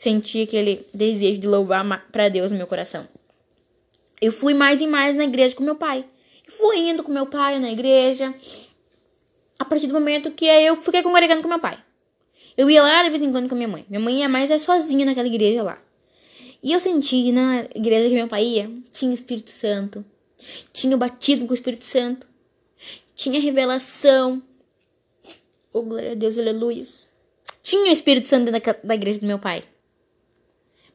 Senti 0.00 0.40
aquele 0.40 0.86
desejo 0.94 1.40
de 1.40 1.46
louvar 1.46 2.08
para 2.10 2.30
Deus 2.30 2.50
no 2.50 2.56
meu 2.56 2.66
coração. 2.66 3.06
Eu 4.18 4.32
fui 4.32 4.54
mais 4.54 4.80
e 4.80 4.86
mais 4.86 5.14
na 5.14 5.24
igreja 5.24 5.54
com 5.54 5.62
meu 5.62 5.74
pai. 5.74 6.06
Eu 6.46 6.52
fui 6.54 6.78
indo 6.78 7.02
com 7.02 7.12
meu 7.12 7.26
pai 7.26 7.58
na 7.58 7.70
igreja. 7.70 8.34
A 9.58 9.64
partir 9.66 9.88
do 9.88 9.92
momento 9.92 10.30
que 10.30 10.46
eu 10.46 10.74
fiquei 10.76 11.02
congregando 11.02 11.42
com 11.42 11.48
meu 11.48 11.58
pai. 11.58 11.78
Eu 12.56 12.70
ia 12.70 12.82
lá 12.82 13.02
de 13.02 13.10
vez 13.10 13.22
em 13.22 13.30
quando 13.30 13.46
com 13.46 13.54
minha 13.54 13.68
mãe. 13.68 13.84
Minha 13.90 14.00
mãe 14.00 14.20
ia 14.20 14.28
mais 14.28 14.50
é 14.50 14.56
sozinha 14.56 15.04
naquela 15.04 15.28
igreja 15.28 15.62
lá. 15.62 15.78
E 16.62 16.72
eu 16.72 16.80
senti 16.80 17.30
na 17.30 17.66
igreja 17.74 18.08
que 18.08 18.14
meu 18.14 18.26
pai 18.26 18.46
ia, 18.46 18.70
tinha 18.90 19.12
Espírito 19.12 19.50
Santo. 19.50 20.02
Tinha 20.72 20.96
o 20.96 20.98
batismo 20.98 21.44
com 21.44 21.52
o 21.52 21.54
Espírito 21.54 21.84
Santo. 21.84 22.26
Tinha 23.14 23.38
revelação. 23.38 24.42
Oh, 25.74 25.82
glória 25.82 26.12
a 26.12 26.14
Deus, 26.14 26.38
aleluia. 26.38 26.86
Tinha 27.62 27.90
o 27.90 27.92
Espírito 27.92 28.28
Santo 28.28 28.50
dentro 28.50 28.76
da 28.82 28.94
igreja 28.94 29.20
do 29.20 29.26
meu 29.26 29.38
pai. 29.38 29.62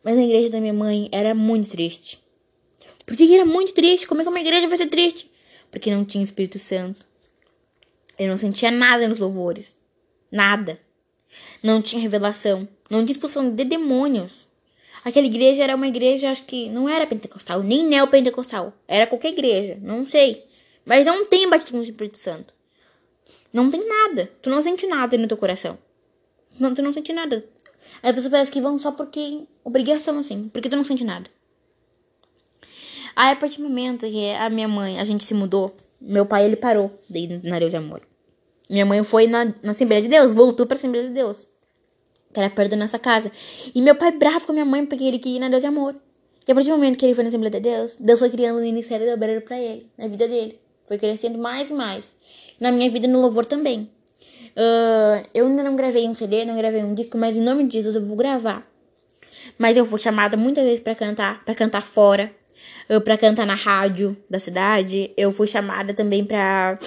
Mas 0.05 0.15
na 0.15 0.24
igreja 0.24 0.51
da 0.51 0.62
minha 0.62 0.71
mãe 0.71 1.09
era 1.12 1.33
muito 1.33 1.67
triste. 1.67 2.24
Porque 3.07 3.24
era 3.24 3.43
muito 3.43 3.74
triste. 3.74 4.05
Como 4.05 4.21
é 4.21 4.24
que 4.24 4.29
uma 4.29 4.39
igreja 4.39 4.67
vai 4.67 4.77
ser 4.77 4.85
triste? 4.85 5.31
Porque 5.71 5.89
não 5.89 6.05
tinha 6.05 6.24
Espírito 6.24 6.59
Santo. 6.59 7.03
Eu 8.17 8.29
não 8.29 8.38
sentia 8.38 8.69
nada 8.69 9.07
nos 9.07 9.17
louvores. 9.17 9.75
Nada. 10.31 10.79
Não 11.63 11.81
tinha 11.81 12.00
revelação. 12.00 12.67
Não 12.88 13.03
tinha 13.03 13.13
expulsão 13.13 13.50
de 13.50 13.65
demônios. 13.65 14.47
Aquela 15.03 15.25
igreja 15.25 15.63
era 15.63 15.75
uma 15.75 15.88
igreja, 15.88 16.29
acho 16.29 16.45
que 16.45 16.69
não 16.69 16.88
era 16.88 17.07
pentecostal, 17.07 17.63
nem 17.63 17.88
neopentecostal. 17.88 18.74
Era 18.88 19.07
qualquer 19.07 19.29
igreja, 19.29 19.77
não 19.81 20.07
sei. 20.07 20.45
Mas 20.85 21.07
não 21.07 21.25
tem 21.25 21.50
batismo 21.50 21.79
do 21.79 21.83
Espírito 21.83 22.19
Santo. 22.19 22.53
Não 23.51 23.71
tem 23.71 23.88
nada. 23.88 24.31
Tu 24.39 24.51
não 24.51 24.62
sente 24.62 24.85
nada 24.85 25.17
no 25.17 25.27
teu 25.27 25.38
coração. 25.38 25.79
Não, 26.59 26.75
tu 26.75 26.83
não 26.83 26.93
sente 26.93 27.12
nada. 27.12 27.43
As 28.01 28.13
pessoas 28.13 28.31
parecem 28.31 28.53
que 28.53 28.61
vão 28.61 28.77
só 28.77 28.91
porque. 28.91 29.43
Obrigação, 29.63 30.19
assim. 30.19 30.49
Porque 30.49 30.69
tu 30.69 30.75
não 30.75 30.83
sente 30.83 31.03
nada. 31.03 31.29
Aí, 33.15 33.31
a 33.31 33.35
partir 33.35 33.57
do 33.57 33.67
momento 33.67 34.05
que 34.05 34.31
a 34.31 34.49
minha 34.49 34.67
mãe, 34.67 34.99
a 34.99 35.05
gente 35.05 35.23
se 35.23 35.33
mudou, 35.33 35.75
meu 36.01 36.25
pai, 36.25 36.45
ele 36.45 36.55
parou 36.55 36.91
ir 37.13 37.39
na 37.43 37.57
Deus 37.57 37.71
de 37.71 37.77
Amor. 37.77 38.01
Minha 38.69 38.85
mãe 38.85 39.03
foi 39.03 39.27
na, 39.27 39.45
na 39.63 39.71
Assembleia 39.71 40.01
de 40.01 40.07
Deus, 40.07 40.33
voltou 40.33 40.65
pra 40.65 40.75
Assembleia 40.75 41.07
de 41.07 41.13
Deus. 41.13 41.47
Que 42.33 42.39
era 42.39 42.49
perto 42.49 42.71
da 42.71 42.77
nossa 42.77 42.99
casa. 42.99 43.31
E 43.73 43.81
meu 43.81 43.95
pai 43.95 44.11
bravo 44.11 44.45
com 44.45 44.53
minha 44.53 44.65
mãe 44.65 44.85
porque 44.85 45.03
ele 45.03 45.19
queria 45.19 45.37
ir 45.37 45.39
na 45.39 45.49
Deus 45.49 45.61
de 45.61 45.67
Amor. 45.67 45.95
E 46.47 46.51
a 46.51 46.55
partir 46.55 46.69
do 46.69 46.75
momento 46.75 46.97
que 46.97 47.05
ele 47.05 47.15
foi 47.15 47.23
na 47.23 47.29
Assembleia 47.29 47.51
de 47.51 47.59
Deus, 47.61 47.95
Deus 47.99 48.19
foi 48.19 48.29
criando 48.29 48.57
o 48.57 48.61
ministério 48.61 49.05
do 49.05 49.13
obreiro 49.13 49.41
pra 49.41 49.59
ele, 49.59 49.89
na 49.97 50.07
vida 50.07 50.27
dele. 50.27 50.59
Foi 50.87 50.97
crescendo 50.97 51.37
mais 51.37 51.69
e 51.69 51.73
mais. 51.73 52.15
Na 52.59 52.71
minha 52.71 52.89
vida 52.89 53.07
no 53.07 53.21
louvor 53.21 53.45
também. 53.45 53.89
Uh, 54.55 55.27
eu 55.33 55.47
ainda 55.47 55.63
não 55.63 55.75
gravei 55.75 56.07
um 56.07 56.13
CD, 56.13 56.45
não 56.45 56.55
gravei 56.55 56.81
um 56.81 56.93
disco, 56.93 57.17
mas 57.17 57.35
em 57.35 57.41
nome 57.41 57.65
de 57.65 57.74
Jesus 57.74 57.95
eu 57.95 58.05
vou 58.05 58.15
gravar. 58.15 58.65
Mas 59.57 59.75
eu 59.77 59.85
fui 59.85 60.00
chamada 60.00 60.38
muitas 60.38 60.63
vezes 60.63 60.79
para 60.79 60.95
cantar, 60.95 61.43
para 61.43 61.53
cantar 61.53 61.83
fora, 61.83 62.31
para 63.03 63.17
cantar 63.17 63.45
na 63.45 63.55
rádio 63.55 64.15
da 64.29 64.39
cidade. 64.39 65.12
Eu 65.17 65.31
fui 65.31 65.47
chamada 65.47 65.93
também 65.93 66.25
para 66.25 66.79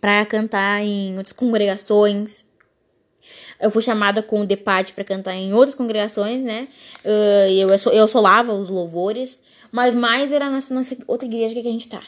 para 0.00 0.24
cantar 0.26 0.82
em 0.82 1.16
outras 1.16 1.32
congregações. 1.32 2.44
Eu 3.60 3.70
fui 3.70 3.82
chamada 3.82 4.22
com 4.22 4.42
o 4.42 4.46
Depate 4.46 4.92
para 4.92 5.02
cantar 5.02 5.34
em 5.34 5.52
outras 5.52 5.74
congregações, 5.74 6.42
né? 6.42 6.68
Uh, 7.04 7.50
eu, 7.50 7.68
eu, 7.92 8.06
solava 8.06 8.52
os 8.52 8.68
louvores, 8.68 9.42
mas 9.72 9.94
mais 9.94 10.32
era 10.32 10.48
nessa, 10.48 10.72
nessa 10.72 10.96
outra 11.06 11.26
igreja 11.26 11.54
que 11.54 11.66
a 11.66 11.72
gente 11.72 11.88
tá. 11.88 12.02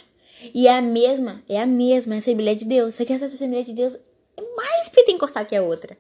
E 0.55 0.69
é 0.69 0.79
a 0.79 0.81
mesma, 0.81 1.43
é 1.49 1.61
a 1.61 1.67
mesma, 1.67 2.15
é 2.15 2.17
a 2.17 2.19
Assembleia 2.19 2.57
de 2.57 2.65
Deus. 2.65 2.95
Só 2.95 3.05
que 3.05 3.13
essa 3.13 3.27
Assembleia 3.27 3.65
de 3.65 3.75
Deus 3.75 3.99
mais 4.61 4.89
pentecostal 4.89 5.47
que 5.47 5.57
a 5.57 5.63
outra. 5.63 5.97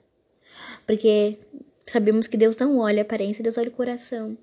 Porque 0.87 1.38
sabemos 1.87 2.26
que 2.26 2.37
Deus 2.37 2.57
não 2.57 2.79
olha 2.79 3.00
a 3.00 3.02
aparência, 3.02 3.43
Deus 3.43 3.57
olha 3.57 3.69
o 3.69 3.73
coração. 3.73 4.37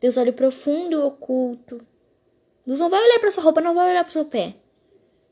Deus 0.00 0.16
olha 0.16 0.30
o 0.30 0.34
profundo 0.34 0.92
e 0.92 0.96
oculto. 0.96 1.80
Deus 2.66 2.80
não 2.80 2.88
vai 2.88 3.02
olhar 3.02 3.18
para 3.18 3.30
sua 3.30 3.42
roupa, 3.42 3.60
não 3.60 3.74
vai 3.74 3.90
olhar 3.90 4.04
para 4.04 4.12
seu 4.12 4.24
pé. 4.24 4.54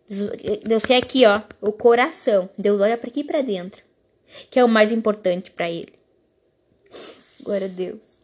Deus, 0.09 0.31
Deus 0.65 0.85
quer 0.85 0.97
aqui, 0.97 1.25
ó, 1.25 1.41
o 1.61 1.73
coração. 1.73 2.49
Deus 2.59 2.81
olha 2.81 2.99
para 2.99 3.09
aqui 3.09 3.23
para 3.23 3.43
dentro, 3.43 3.83
que 4.51 4.59
é 4.59 4.65
o 4.65 4.69
mais 4.69 4.91
importante 4.91 5.51
para 5.51 5.71
ele. 5.71 5.93
Glória 7.43 7.67
a 7.67 7.71
Deus. 7.71 8.21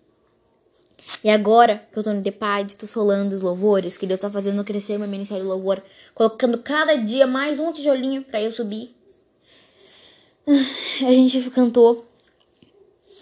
E 1.23 1.31
agora 1.31 1.87
que 1.93 1.99
eu 1.99 2.02
tô 2.02 2.12
no 2.12 2.21
Depad, 2.21 2.75
tô 2.75 2.87
solando 2.87 3.35
os 3.35 3.40
louvores, 3.40 3.97
que 3.97 4.07
Deus 4.07 4.19
tá 4.19 4.31
fazendo 4.31 4.64
crescer 4.64 4.99
meu 4.99 5.09
ministério 5.09 5.45
de 5.45 5.49
louvor, 5.49 5.83
colocando 6.14 6.59
cada 6.59 6.97
dia 6.97 7.26
mais 7.26 7.61
um 7.61 7.73
tijolinho 7.73 8.23
para 8.23 8.43
eu 8.43 8.50
subir. 8.50 8.96
A 10.47 11.12
gente 11.12 11.50
cantou, 11.50 12.07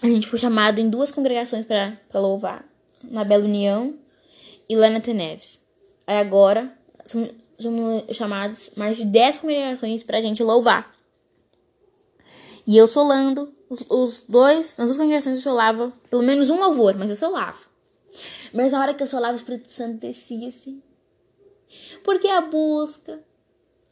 a 0.01 0.07
gente 0.07 0.27
foi 0.27 0.37
chamado 0.37 0.79
em 0.79 0.89
duas 0.89 1.11
congregações 1.11 1.65
para 1.65 1.99
louvar 2.13 2.63
na 3.03 3.23
Bela 3.23 3.43
União 3.43 3.95
e 4.69 4.75
lá 4.75 4.89
na 4.89 5.01
Teneves. 5.01 5.59
Aí 6.05 6.17
agora 6.17 6.71
são, 7.03 7.27
chamados 8.11 8.69
mais 8.75 8.97
de 8.97 9.05
10 9.05 9.39
congregações 9.39 10.03
pra 10.03 10.21
gente 10.21 10.43
louvar. 10.43 10.93
E 12.67 12.77
eu 12.77 12.87
solando, 12.87 13.53
os, 13.69 13.83
os 13.89 14.25
dois, 14.27 14.77
nas 14.77 14.87
duas 14.87 14.97
congregações 14.97 15.37
eu 15.37 15.43
solava 15.43 15.91
pelo 16.09 16.23
menos 16.23 16.49
um 16.49 16.59
louvor, 16.59 16.95
mas 16.95 17.09
eu 17.09 17.15
solava. 17.15 17.59
Mas 18.53 18.71
na 18.71 18.81
hora 18.81 18.93
que 18.93 19.03
eu 19.03 19.07
solava, 19.07 19.33
o 19.33 19.37
Espírito 19.37 19.71
Santo 19.71 19.99
descia 19.99 20.47
assim. 20.47 20.81
Porque 22.03 22.27
a 22.27 22.41
busca, 22.41 23.19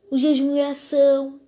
o 0.09 0.17
jejum 0.17 0.55
e 0.55 0.59
oração, 0.59 1.39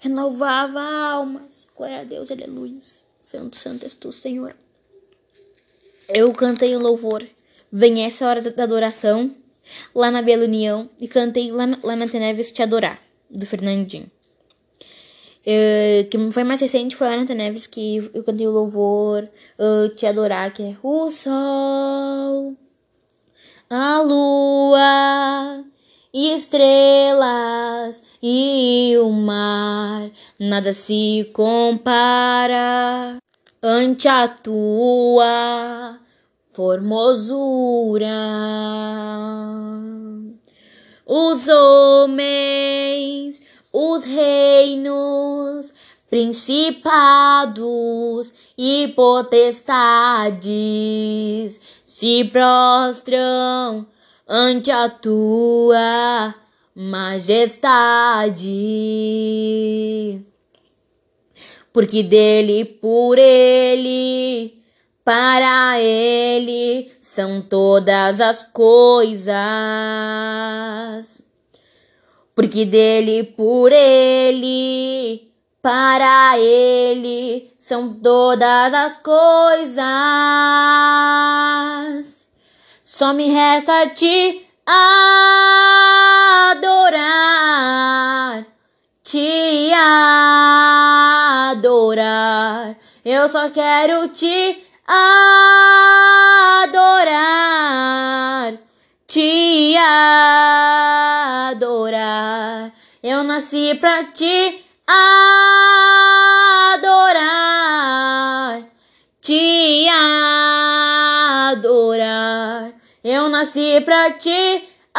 renovava 0.00 0.80
almas. 0.80 1.68
Glória 1.76 2.00
a 2.00 2.04
Deus, 2.04 2.32
aleluia. 2.32 2.80
Santo, 3.20 3.56
santo 3.56 3.84
és 3.84 3.94
tu, 3.94 4.10
Senhor 4.10 4.56
eu 6.12 6.32
cantei 6.32 6.76
o 6.76 6.80
louvor. 6.80 7.24
Vem 7.72 8.04
essa 8.04 8.26
hora 8.26 8.42
da 8.42 8.64
adoração, 8.64 9.34
lá 9.94 10.10
na 10.10 10.22
Bela 10.22 10.44
União, 10.44 10.90
e 11.00 11.06
cantei 11.06 11.52
lá 11.52 11.66
na, 11.66 11.78
lá 11.82 11.96
na 11.96 12.08
Teneves 12.08 12.50
Te 12.52 12.62
Adorar, 12.62 13.00
do 13.30 13.46
Fernandinho. 13.46 14.10
Uh, 15.40 16.04
que 16.10 16.18
foi 16.32 16.44
mais 16.44 16.60
recente, 16.60 16.94
foi 16.94 17.08
lá 17.08 17.16
na 17.16 17.24
Teneves 17.24 17.66
que 17.66 17.96
eu 18.12 18.22
cantei 18.22 18.46
o 18.46 18.50
louvor 18.50 19.26
uh, 19.58 19.88
Te 19.94 20.04
Adorar, 20.06 20.52
que 20.52 20.62
é 20.62 20.76
o 20.82 21.10
sol, 21.10 22.54
a 23.70 24.02
lua, 24.02 25.64
estrelas 26.12 28.02
e 28.22 28.94
o 28.98 29.10
mar, 29.10 30.10
nada 30.38 30.74
se 30.74 31.30
compara 31.32 33.16
ante 33.62 34.06
a 34.08 34.28
tua 34.28 35.98
formosura. 36.52 38.08
Os 41.06 41.48
homens, 41.48 43.42
os 43.72 44.04
reinos, 44.04 45.72
principados 46.10 47.52
e 48.58 48.92
potestades 48.94 50.40
se 51.84 52.24
prostram 52.26 53.86
ante 54.28 54.70
a 54.70 54.88
tua 54.88 56.34
majestade. 56.80 58.48
Porque 61.70 62.02
dele, 62.02 62.64
por 62.64 63.18
ele, 63.18 64.58
para 65.04 65.78
ele 65.78 66.90
são 66.98 67.42
todas 67.42 68.18
as 68.22 68.44
coisas. 68.44 69.36
Porque 72.34 72.64
dele, 72.64 73.24
por 73.24 73.70
ele, 73.70 75.30
para 75.60 76.38
ele 76.38 77.52
são 77.58 77.92
todas 77.92 78.72
as 78.72 78.96
coisas. 78.96 79.84
Só 82.82 83.12
me 83.12 83.28
resta 83.28 83.90
te 83.90 84.49
adorar, 86.32 86.46
te 89.02 89.72
adorar. 91.54 92.76
Eu 93.04 93.28
só 93.28 93.50
quero 93.50 94.06
te 94.08 94.64
adorar, 94.86 95.10
te 99.08 99.76
adorar. 101.48 102.72
Eu 103.02 103.24
nasci 103.24 103.74
pra 103.80 104.04
te 104.04 104.64
adorar, 104.86 105.00
te 109.20 109.88
adorar. 111.48 111.60
Eu 113.02 113.30
nasci 113.30 113.80
pra 113.80 114.10
te 114.10 114.62
adorar, 114.92 114.98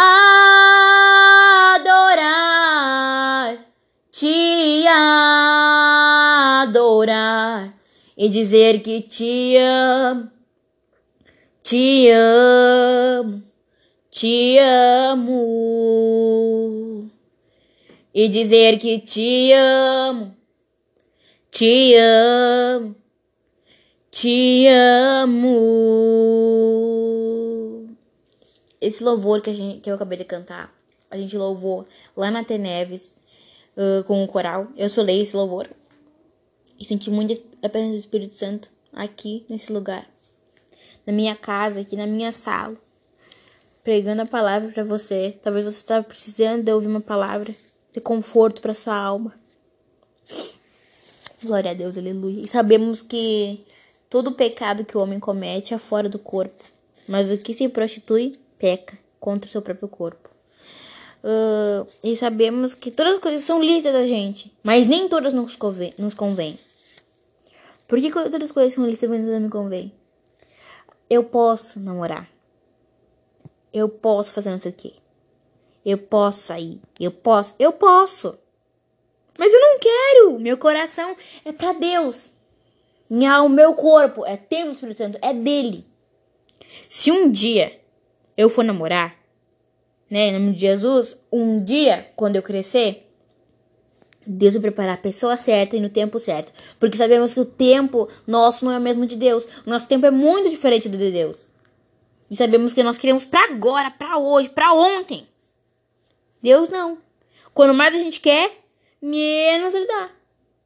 te 4.11 4.87
adorar 6.57 7.75
e 8.17 8.27
dizer 8.27 8.81
que 8.81 9.01
te 9.01 9.55
amo, 9.57 10.31
te 11.61 12.11
amo, 12.11 13.43
te 14.09 14.57
amo. 14.57 15.51
E 18.15 18.27
dizer 18.29 18.79
que 18.79 18.97
te 18.97 19.53
amo, 19.53 20.35
te 21.51 21.99
amo, 21.99 22.95
te 24.09 24.67
amo. 24.67 26.90
Esse 28.81 29.03
louvor 29.03 29.41
que, 29.41 29.51
a 29.51 29.53
gente, 29.53 29.79
que 29.79 29.89
eu 29.89 29.95
acabei 29.95 30.17
de 30.17 30.25
cantar, 30.25 30.75
a 31.11 31.15
gente 31.15 31.37
louvou 31.37 31.87
lá 32.17 32.31
na 32.31 32.43
Teneves 32.43 33.13
uh, 33.77 34.03
com 34.05 34.23
o 34.23 34.27
coral. 34.27 34.67
Eu 34.75 34.89
solei 34.89 35.21
esse 35.21 35.35
louvor 35.35 35.69
e 36.79 36.83
senti 36.83 37.11
muito 37.11 37.39
a 37.61 37.69
presença 37.69 37.93
do 37.93 37.99
Espírito 37.99 38.33
Santo 38.33 38.71
aqui 38.91 39.45
nesse 39.47 39.71
lugar, 39.71 40.09
na 41.05 41.13
minha 41.13 41.35
casa, 41.35 41.81
aqui 41.81 41.95
na 41.95 42.07
minha 42.07 42.31
sala, 42.31 42.75
pregando 43.83 44.23
a 44.23 44.25
palavra 44.25 44.71
para 44.71 44.83
você. 44.83 45.37
Talvez 45.43 45.63
você 45.63 45.77
estava 45.77 46.03
precisando 46.03 46.63
de 46.63 46.71
ouvir 46.73 46.87
uma 46.87 47.01
palavra 47.01 47.55
de 47.91 48.01
conforto 48.01 48.61
para 48.61 48.73
sua 48.73 48.95
alma. 48.95 49.33
Glória 51.43 51.71
a 51.71 51.73
Deus, 51.73 51.97
aleluia. 51.97 52.41
E 52.41 52.47
sabemos 52.47 53.01
que 53.01 53.63
todo 54.09 54.31
pecado 54.31 54.85
que 54.85 54.97
o 54.97 55.01
homem 55.01 55.19
comete 55.19 55.73
é 55.73 55.77
fora 55.77 56.09
do 56.09 56.17
corpo, 56.17 56.63
mas 57.07 57.31
o 57.31 57.37
que 57.37 57.53
se 57.53 57.67
prostitui 57.69 58.33
peca 58.61 58.95
contra 59.19 59.47
o 59.47 59.51
seu 59.51 59.61
próprio 59.61 59.89
corpo. 59.89 60.29
Uh, 61.23 61.87
e 62.03 62.15
sabemos 62.15 62.75
que 62.75 62.91
todas 62.91 63.13
as 63.13 63.19
coisas 63.19 63.41
são 63.41 63.61
lícitas 63.61 63.93
da 63.93 64.05
gente, 64.05 64.53
mas 64.63 64.87
nem 64.87 65.09
todas 65.09 65.33
nos 65.33 65.55
convém. 65.55 65.93
Nos 65.97 66.13
convém. 66.13 66.59
Por 67.87 67.99
que 67.99 68.11
todas 68.11 68.41
as 68.41 68.51
coisas 68.51 68.73
são 68.73 68.85
lícitas, 68.85 69.09
mas 69.09 69.21
não 69.21 69.39
me 69.39 69.49
convém? 69.49 69.91
Eu 71.09 71.23
posso 71.23 71.79
namorar. 71.79 72.29
Eu 73.73 73.89
posso 73.89 74.31
fazer 74.31 74.51
não 74.51 74.59
sei 74.59 74.71
o 74.71 74.75
quê. 74.75 74.93
Eu 75.83 75.97
posso 75.97 76.41
sair. 76.41 76.79
Eu 76.99 77.11
posso. 77.11 77.55
Eu 77.57 77.73
posso. 77.73 78.37
Mas 79.37 79.51
eu 79.51 79.59
não 79.59 79.79
quero. 79.79 80.39
Meu 80.39 80.57
coração 80.57 81.15
é 81.43 81.51
para 81.51 81.73
Deus. 81.73 82.31
O 83.09 83.49
meu 83.49 83.73
corpo 83.73 84.25
é 84.25 84.37
templo 84.37 84.69
do 84.69 84.73
Espírito 84.73 84.97
Santo. 84.97 85.17
É 85.21 85.33
dele. 85.33 85.85
Se 86.87 87.11
um 87.11 87.29
dia 87.29 87.80
eu 88.41 88.49
for 88.49 88.63
namorar, 88.63 89.15
né, 90.09 90.29
em 90.29 90.33
nome 90.33 90.53
de 90.53 90.61
Jesus, 90.61 91.17
um 91.31 91.63
dia, 91.63 92.11
quando 92.15 92.35
eu 92.35 92.41
crescer, 92.41 93.07
Deus 94.25 94.53
vai 94.53 94.61
preparar 94.61 94.95
a 94.95 94.97
pessoa 94.97 95.37
certa 95.37 95.75
e 95.75 95.79
no 95.79 95.89
tempo 95.89 96.19
certo. 96.19 96.51
Porque 96.79 96.97
sabemos 96.97 97.33
que 97.33 97.39
o 97.39 97.45
tempo 97.45 98.07
nosso 98.25 98.65
não 98.65 98.71
é 98.71 98.77
o 98.77 98.81
mesmo 98.81 99.05
de 99.05 99.15
Deus. 99.15 99.45
O 99.65 99.69
nosso 99.69 99.87
tempo 99.87 100.05
é 100.05 100.11
muito 100.11 100.49
diferente 100.49 100.89
do 100.89 100.97
de 100.97 101.11
Deus. 101.11 101.49
E 102.29 102.35
sabemos 102.35 102.73
que 102.73 102.83
nós 102.83 102.97
queremos 102.97 103.25
para 103.25 103.51
agora, 103.51 103.89
para 103.91 104.17
hoje, 104.17 104.49
para 104.49 104.73
ontem. 104.73 105.27
Deus 106.41 106.69
não. 106.69 106.97
Quando 107.53 107.73
mais 107.73 107.95
a 107.95 107.99
gente 107.99 108.19
quer, 108.19 108.59
menos 109.01 109.73
ele 109.73 109.87
dá. 109.87 110.09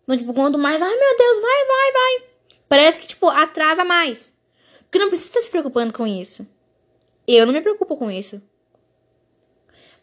Então, 0.03 0.17
tipo, 0.17 0.33
quanto 0.33 0.57
mais, 0.57 0.81
ai 0.81 0.95
meu 0.95 1.17
Deus, 1.17 1.41
vai, 1.41 1.65
vai, 1.65 1.91
vai. 1.91 2.29
Parece 2.69 2.99
que, 2.99 3.07
tipo, 3.07 3.27
atrasa 3.29 3.83
mais. 3.83 4.31
Porque 4.83 4.99
não 4.99 5.07
precisa 5.07 5.29
estar 5.29 5.41
se 5.41 5.49
preocupando 5.49 5.91
com 5.91 6.05
isso. 6.05 6.45
Eu 7.27 7.45
não 7.45 7.53
me 7.53 7.61
preocupo 7.61 7.97
com 7.97 8.11
isso. 8.11 8.41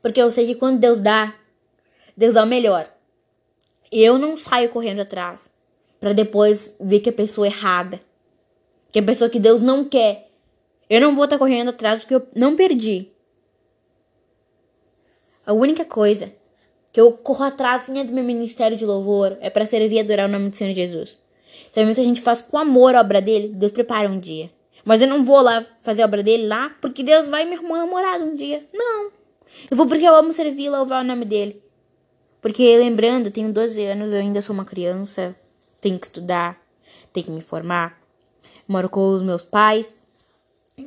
Porque 0.00 0.20
eu 0.20 0.30
sei 0.30 0.46
que 0.46 0.54
quando 0.56 0.80
Deus 0.80 0.98
dá, 0.98 1.34
Deus 2.16 2.34
dá 2.34 2.42
o 2.42 2.46
melhor. 2.46 2.92
Eu 3.90 4.18
não 4.18 4.36
saio 4.36 4.70
correndo 4.70 5.00
atrás 5.00 5.50
para 6.00 6.12
depois 6.12 6.76
ver 6.80 7.00
que 7.00 7.10
a 7.10 7.12
pessoa 7.12 7.46
é 7.46 7.50
errada. 7.50 8.00
Que 8.90 8.98
a 8.98 9.02
pessoa 9.02 9.30
que 9.30 9.38
Deus 9.38 9.62
não 9.62 9.84
quer. 9.84 10.30
Eu 10.90 11.00
não 11.00 11.14
vou 11.14 11.24
estar 11.24 11.38
correndo 11.38 11.70
atrás 11.70 12.00
porque 12.00 12.14
eu 12.14 12.26
não 12.34 12.56
perdi. 12.56 13.08
A 15.46 15.52
única 15.52 15.84
coisa 15.84 16.32
que 16.92 17.00
eu 17.00 17.12
corro 17.12 17.44
atrás 17.44 17.88
né, 17.88 18.04
do 18.04 18.12
meu 18.12 18.22
ministério 18.22 18.76
de 18.76 18.84
louvor 18.84 19.38
é 19.40 19.48
para 19.48 19.64
servir 19.64 19.96
e 19.96 20.00
adorar 20.00 20.28
o 20.28 20.32
nome 20.32 20.50
do 20.50 20.56
Senhor 20.56 20.74
Jesus. 20.74 21.18
Também 21.72 21.94
se 21.94 22.00
a 22.00 22.04
gente 22.04 22.20
faz 22.20 22.42
com 22.42 22.58
amor 22.58 22.94
a 22.94 23.00
obra 23.00 23.20
dele, 23.20 23.48
Deus 23.48 23.72
prepara 23.72 24.08
um 24.08 24.18
dia. 24.18 24.50
Mas 24.84 25.00
eu 25.00 25.08
não 25.08 25.24
vou 25.24 25.40
lá 25.40 25.64
fazer 25.82 26.02
a 26.02 26.06
obra 26.06 26.22
dele 26.22 26.46
lá 26.46 26.74
porque 26.80 27.02
Deus 27.02 27.28
vai 27.28 27.44
me 27.44 27.54
arrumar 27.54 27.76
um 27.76 27.86
namorado 27.86 28.24
um 28.24 28.34
dia. 28.34 28.66
Não. 28.72 29.12
Eu 29.70 29.76
vou 29.76 29.86
porque 29.86 30.04
eu 30.04 30.14
amo 30.14 30.32
servir 30.32 30.64
e 30.64 30.70
louvar 30.70 31.04
o 31.04 31.06
nome 31.06 31.24
dele. 31.24 31.62
Porque 32.40 32.76
lembrando, 32.76 33.30
tenho 33.30 33.52
12 33.52 33.84
anos, 33.84 34.12
eu 34.12 34.18
ainda 34.18 34.42
sou 34.42 34.54
uma 34.54 34.64
criança, 34.64 35.36
tenho 35.80 35.98
que 35.98 36.06
estudar, 36.06 36.60
tenho 37.12 37.26
que 37.26 37.32
me 37.32 37.40
formar. 37.40 38.00
Moro 38.66 38.88
com 38.88 39.08
os 39.10 39.22
meus 39.22 39.42
pais. 39.42 40.04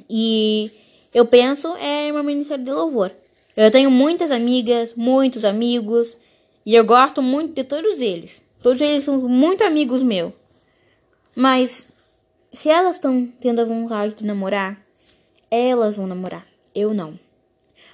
E 0.09 0.71
eu 1.13 1.25
penso 1.25 1.73
é 1.77 2.11
meu 2.11 2.23
ministério 2.23 2.63
de 2.63 2.71
louvor. 2.71 3.11
Eu 3.55 3.71
tenho 3.71 3.89
muitas 3.89 4.31
amigas, 4.31 4.93
muitos 4.95 5.45
amigos, 5.45 6.17
e 6.65 6.75
eu 6.75 6.83
gosto 6.83 7.21
muito 7.21 7.53
de 7.53 7.63
todos 7.63 8.01
eles. 8.01 8.43
Todos 8.61 8.81
eles 8.81 9.05
são 9.05 9.21
muito 9.21 9.63
amigos 9.63 10.03
meus. 10.03 10.33
Mas 11.33 11.87
se 12.55 12.69
elas 12.69 12.95
estão 12.95 13.27
tendo 13.39 13.61
a 13.61 13.65
vontade 13.65 14.15
de 14.15 14.25
namorar, 14.25 14.81
elas 15.51 15.97
vão 15.97 16.07
namorar. 16.07 16.45
Eu 16.73 16.93
não. 16.93 17.19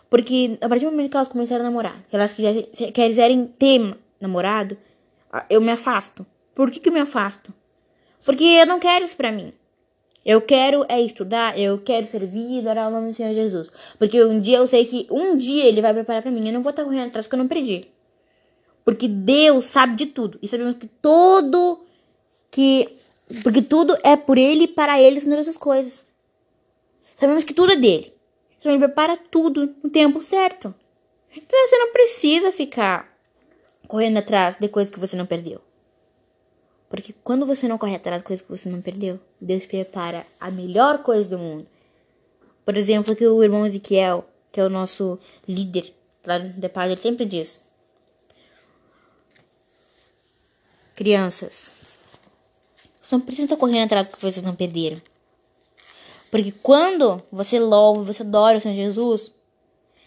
Porque 0.09 0.57
a 0.61 0.69
partir 0.69 0.85
do 0.85 0.91
momento 0.91 1.11
que 1.11 1.17
elas 1.17 1.27
começarem 1.27 1.65
a 1.65 1.69
namorar, 1.69 2.03
que 2.09 2.15
elas 2.15 2.33
quiserem, 2.33 3.45
ter 3.47 3.97
namorado, 4.19 4.77
eu 5.49 5.61
me 5.61 5.71
afasto. 5.71 6.25
Por 6.53 6.69
que, 6.69 6.79
que 6.79 6.89
eu 6.89 6.93
me 6.93 6.99
afasto? 6.99 7.53
Porque 8.23 8.43
eu 8.43 8.65
não 8.65 8.79
quero 8.79 9.05
isso 9.05 9.15
pra 9.15 9.31
mim. 9.31 9.53
Eu 10.23 10.41
quero 10.41 10.85
é 10.87 11.01
estudar, 11.01 11.57
eu 11.57 11.79
quero 11.79 12.05
servir 12.05 12.59
e 12.59 12.61
dar 12.61 12.87
o 12.87 12.91
nome 12.91 13.07
do 13.07 13.13
Senhor 13.13 13.33
Jesus. 13.33 13.71
Porque 13.97 14.23
um 14.23 14.39
dia 14.39 14.57
eu 14.57 14.67
sei 14.67 14.85
que 14.85 15.07
um 15.09 15.35
dia 15.35 15.65
ele 15.65 15.81
vai 15.81 15.93
preparar 15.93 16.21
para 16.21 16.29
mim. 16.29 16.45
Eu 16.45 16.53
não 16.53 16.61
vou 16.61 16.69
estar 16.69 16.83
correndo 16.83 17.07
atrás 17.07 17.25
porque 17.25 17.35
eu 17.35 17.39
não 17.39 17.47
perdi. 17.47 17.87
Porque 18.85 19.07
Deus 19.07 19.65
sabe 19.65 19.95
de 19.95 20.07
tudo. 20.07 20.37
E 20.41 20.47
sabemos 20.47 20.75
que 20.75 20.87
todo 20.87 21.83
que 22.51 22.97
porque 23.43 23.61
tudo 23.61 23.97
é 24.03 24.15
por 24.15 24.37
ele 24.37 24.63
e 24.63 24.67
para 24.67 24.99
ele 24.99 25.19
são 25.19 25.33
essas 25.33 25.57
coisas. 25.57 26.01
Sabemos 26.99 27.43
que 27.43 27.53
tudo 27.53 27.73
é 27.73 27.75
dele. 27.75 28.13
Então 28.57 28.71
ele 28.71 28.79
prepara 28.79 29.17
tudo 29.17 29.75
no 29.83 29.89
tempo 29.89 30.21
certo. 30.21 30.73
Então 31.35 31.67
você 31.67 31.77
não 31.77 31.91
precisa 31.91 32.51
ficar 32.51 33.11
correndo 33.87 34.17
atrás 34.17 34.57
de 34.57 34.67
coisas 34.67 34.93
que 34.93 34.99
você 34.99 35.15
não 35.15 35.25
perdeu. 35.25 35.61
Porque 36.89 37.13
quando 37.23 37.45
você 37.45 37.67
não 37.67 37.77
corre 37.77 37.95
atrás 37.95 38.21
de 38.21 38.25
coisas 38.25 38.45
que 38.45 38.51
você 38.51 38.69
não 38.69 38.81
perdeu, 38.81 39.19
Deus 39.39 39.65
prepara 39.65 40.27
a 40.39 40.51
melhor 40.51 41.03
coisa 41.03 41.27
do 41.27 41.37
mundo. 41.37 41.65
Por 42.65 42.75
exemplo, 42.75 43.15
que 43.15 43.25
o 43.25 43.43
irmão 43.43 43.65
Ezequiel, 43.65 44.25
que 44.51 44.59
é 44.59 44.65
o 44.65 44.69
nosso 44.69 45.17
líder 45.47 45.93
lá 46.25 46.37
de 46.37 46.69
paz, 46.69 46.91
ele 46.91 47.01
sempre 47.01 47.25
diz: 47.25 47.61
Crianças, 50.95 51.73
você 53.01 53.15
não 53.15 53.21
precisa 53.21 53.57
correndo 53.57 53.85
atrás 53.85 54.07
do 54.07 54.15
que 54.15 54.21
vocês 54.21 54.43
não 54.43 54.55
perderam. 54.55 55.01
Porque 56.29 56.53
quando 56.63 57.21
você 57.31 57.59
louva, 57.59 58.03
você 58.03 58.21
adora 58.21 58.57
o 58.57 58.61
Senhor 58.61 58.75
Jesus, 58.75 59.31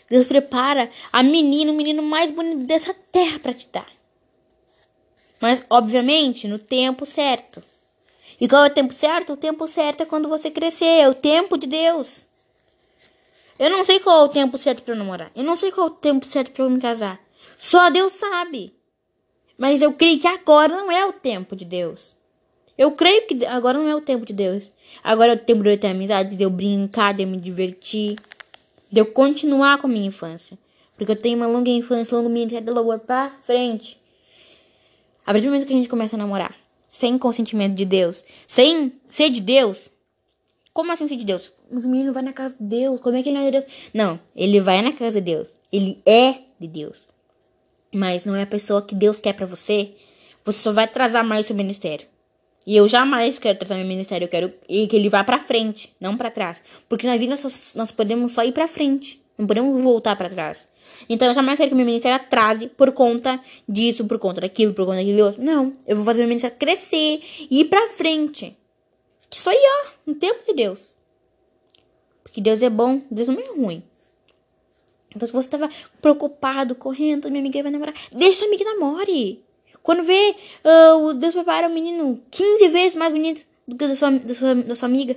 Deus 0.09 0.27
prepara 0.27 0.89
a 1.13 1.23
menina, 1.23 1.73
o 1.73 1.75
menino 1.75 2.03
mais 2.03 2.31
bonito 2.31 2.65
dessa 2.67 2.95
terra 2.95 3.39
para 3.39 3.53
te 3.53 3.69
dar. 3.71 3.89
Mas, 5.41 5.67
obviamente, 5.69 6.49
no 6.49 6.59
tempo 6.59 7.05
certo. 7.05 7.63
E 8.41 8.49
qual 8.49 8.65
é 8.65 8.69
o 8.69 8.73
tempo 8.73 8.95
certo? 8.95 9.35
O 9.35 9.37
tempo 9.37 9.67
certo 9.67 10.03
é 10.03 10.07
quando 10.07 10.29
você 10.29 10.51
crescer, 10.51 11.01
é 11.01 11.09
o 11.09 11.15
tempo 11.15 11.59
de 11.59 11.67
Deus. 11.67 12.29
Eu 13.59 13.71
não 13.71 13.85
sei 13.85 14.01
qual 14.01 14.23
é 14.23 14.25
o 14.25 14.29
tempo 14.29 14.57
certo 14.57 14.83
para 14.83 14.95
namorar. 14.95 15.31
Eu 15.35 15.45
não 15.45 15.57
sei 15.57 15.71
qual 15.71 15.89
é 15.89 15.91
o 15.91 15.95
tempo 15.95 16.25
certo 16.25 16.51
para 16.53 16.65
eu 16.65 16.71
me 16.71 16.81
casar. 16.81 17.21
Só 17.59 17.91
Deus 17.91 18.13
sabe. 18.15 18.75
Mas 19.57 19.83
eu 19.83 19.93
creio 19.93 20.19
que 20.19 20.27
agora 20.27 20.75
não 20.75 20.91
é 20.91 21.07
o 21.07 21.13
tempo 21.13 21.55
de 21.55 21.65
Deus. 21.65 22.17
Eu 22.77 22.91
creio 22.93 23.27
que 23.27 23.47
agora 23.47 23.79
não 23.79 23.89
é 23.89 23.95
o 23.95 24.01
tempo 24.01 24.27
de 24.27 24.33
Deus. 24.33 24.73
Agora 25.03 25.33
é 25.33 25.35
o 25.35 25.39
tempo 25.39 25.63
de 25.63 25.71
eu 25.71 25.79
ter 25.79 25.89
amizade, 25.89 26.37
de 26.37 26.43
eu 26.43 26.51
brincar, 26.51 27.15
de 27.15 27.23
eu 27.23 27.29
me 27.29 27.37
divertir, 27.37 28.17
de 28.91 29.01
eu 29.01 29.07
continuar 29.07 29.79
com 29.79 29.87
a 29.87 29.91
minha 29.91 30.07
infância. 30.07 30.59
Porque 30.97 31.13
eu 31.13 31.17
tenho 31.17 31.37
uma 31.37 31.47
longa 31.47 31.71
infância, 31.71 32.17
longa 32.17 32.29
minha 32.29 32.47
de 32.47 32.61
louvor 32.71 32.99
pra 33.01 33.31
frente. 33.45 34.01
A 35.27 35.33
partir 35.33 35.43
do 35.47 35.51
momento 35.51 35.67
que 35.67 35.73
a 35.73 35.77
gente 35.77 35.89
começa 35.89 36.17
a 36.17 36.19
namorar, 36.19 36.55
sem 36.89 37.17
consentimento 37.17 37.75
de 37.75 37.85
Deus, 37.85 38.25
sem 38.47 38.93
ser 39.09 39.31
de 39.31 39.41
Deus, 39.41 39.91
como 40.73 40.93
assim 40.93 41.09
ser 41.09 41.17
de 41.17 41.25
Deus? 41.25 41.53
Mas 41.71 41.85
o 41.85 41.89
menino 41.89 42.13
vai 42.13 42.23
na 42.23 42.33
casa 42.33 42.57
de 42.59 42.65
Deus, 42.65 43.01
como 43.01 43.17
é 43.17 43.23
que 43.23 43.29
ele 43.29 43.39
não 43.39 43.45
é 43.45 43.51
de 43.51 43.61
Deus? 43.61 43.73
Não, 43.93 44.21
ele 44.37 44.61
vai 44.61 44.83
na 44.83 44.93
casa 44.93 45.21
de 45.21 45.33
Deus, 45.33 45.49
ele 45.73 46.03
é 46.05 46.41
de 46.59 46.69
Deus. 46.69 47.03
Mas 47.93 48.25
não 48.25 48.35
é 48.35 48.43
a 48.43 48.47
pessoa 48.47 48.83
que 48.83 48.95
Deus 48.95 49.19
quer 49.19 49.33
para 49.33 49.47
você, 49.47 49.95
você 50.45 50.59
só 50.59 50.73
vai 50.73 50.85
atrasar 50.85 51.25
mais 51.25 51.47
o 51.47 51.49
seu 51.49 51.57
ministério. 51.57 52.07
E 52.67 52.77
eu 52.77 52.89
jamais 52.89 53.39
quero 53.39 53.59
tratar 53.59 53.75
meu 53.77 53.85
ministério, 53.87 54.25
eu 54.25 54.29
quero 54.29 54.53
que 54.67 54.97
ele 54.97 55.09
vá 55.09 55.23
para 55.23 55.39
frente, 55.39 55.95
não 56.01 56.17
para 56.17 56.31
trás. 56.31 56.63
Porque 56.89 57.07
na 57.07 57.17
vida 57.17 57.31
nós, 57.31 57.73
nós 57.75 57.91
podemos 57.91 58.33
só 58.33 58.43
ir 58.43 58.53
para 58.53 58.67
frente, 58.67 59.23
não 59.37 59.47
podemos 59.47 59.83
voltar 59.83 60.17
para 60.17 60.31
trás. 60.31 60.67
Então 61.09 61.29
eu 61.29 61.35
jamais 61.35 61.59
quero 61.59 61.71
que 61.71 61.75
meu 61.75 61.85
ministério 61.85 62.17
atrase 62.17 62.69
por 62.69 62.93
conta 62.93 63.41
disso, 63.69 64.07
por 64.07 64.19
conta 64.19 64.41
daquilo, 64.41 64.73
por 64.73 64.87
conta 64.87 64.97
daquilo 64.97 65.25
outro. 65.25 65.43
Não, 65.43 65.73
eu 65.87 65.97
vou 65.97 66.05
fazer 66.05 66.21
meu 66.21 66.29
ministério 66.29 66.57
crescer 66.57 67.23
e 67.51 67.61
ir 67.61 67.65
para 67.67 67.89
frente. 67.89 68.57
Que 69.29 69.37
isso 69.37 69.51
aí, 69.51 69.59
ó, 69.59 69.91
no 70.07 70.15
tempo 70.15 70.45
de 70.47 70.55
Deus. 70.55 70.97
Porque 72.23 72.41
Deus 72.41 72.63
é 72.63 72.71
bom, 72.71 73.03
Deus 73.11 73.29
não 73.29 73.39
é 73.39 73.49
ruim. 73.49 73.83
Então 75.15 75.27
se 75.27 75.33
você 75.33 75.49
tava 75.49 75.69
preocupado, 76.01 76.75
correndo, 76.75 77.29
minha 77.29 77.41
amiga 77.41 77.63
vai 77.63 77.71
namorar, 77.71 77.95
deixa 78.11 78.39
sua 78.39 78.49
amiga 78.49 78.65
namore. 78.65 79.44
Quando 79.85 80.03
vê, 80.03 80.35
uh, 80.65 81.13
Deus 81.13 81.35
prepara 81.35 81.69
um 81.69 81.75
menino 81.75 82.19
15 82.31 82.69
vezes 82.69 82.95
mais 82.95 83.13
bonito 83.13 83.45
do 83.69 83.77
que 83.77 83.87
da 83.87 83.95
sua, 83.95 84.13
da 84.13 84.33
sua, 84.33 84.55
da 84.55 84.75
sua 84.75 84.89
amiga. 84.89 85.15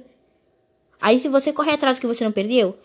Aí, 0.99 1.21
se 1.21 1.29
você 1.29 1.53
correr 1.53 1.71
atrás 1.71 1.95
do 1.95 2.01
que 2.01 2.07
você 2.07 2.25
não 2.25 2.33
perdeu, 2.33 2.77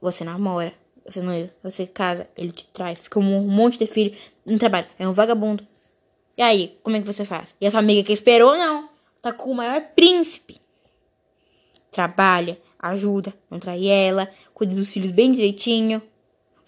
você 0.00 0.24
namora, 0.24 0.72
você 1.04 1.20
não 1.20 1.50
você 1.62 1.86
casa, 1.86 2.26
ele 2.34 2.52
te 2.52 2.64
traz, 2.68 3.02
fica 3.02 3.18
um 3.18 3.42
monte 3.42 3.78
de 3.78 3.86
filho 3.86 4.16
no 4.46 4.58
trabalho, 4.58 4.86
é 4.98 5.06
um 5.06 5.12
vagabundo. 5.12 5.66
E 6.38 6.42
aí, 6.42 6.78
como 6.82 6.96
é 6.96 7.00
que 7.00 7.06
você 7.06 7.26
faz? 7.26 7.54
E 7.60 7.66
a 7.66 7.70
sua 7.70 7.80
amiga 7.80 8.02
que 8.02 8.14
esperou, 8.14 8.56
não. 8.56 8.88
Tá 9.20 9.30
com 9.30 9.50
o 9.50 9.54
maior 9.54 9.82
príncipe. 9.94 10.58
Trabalha, 11.90 12.58
ajuda, 12.78 13.34
não 13.50 13.60
trai 13.60 13.86
ela, 13.86 14.26
cuida 14.54 14.74
dos 14.74 14.90
filhos 14.90 15.10
bem 15.10 15.32
direitinho 15.32 16.00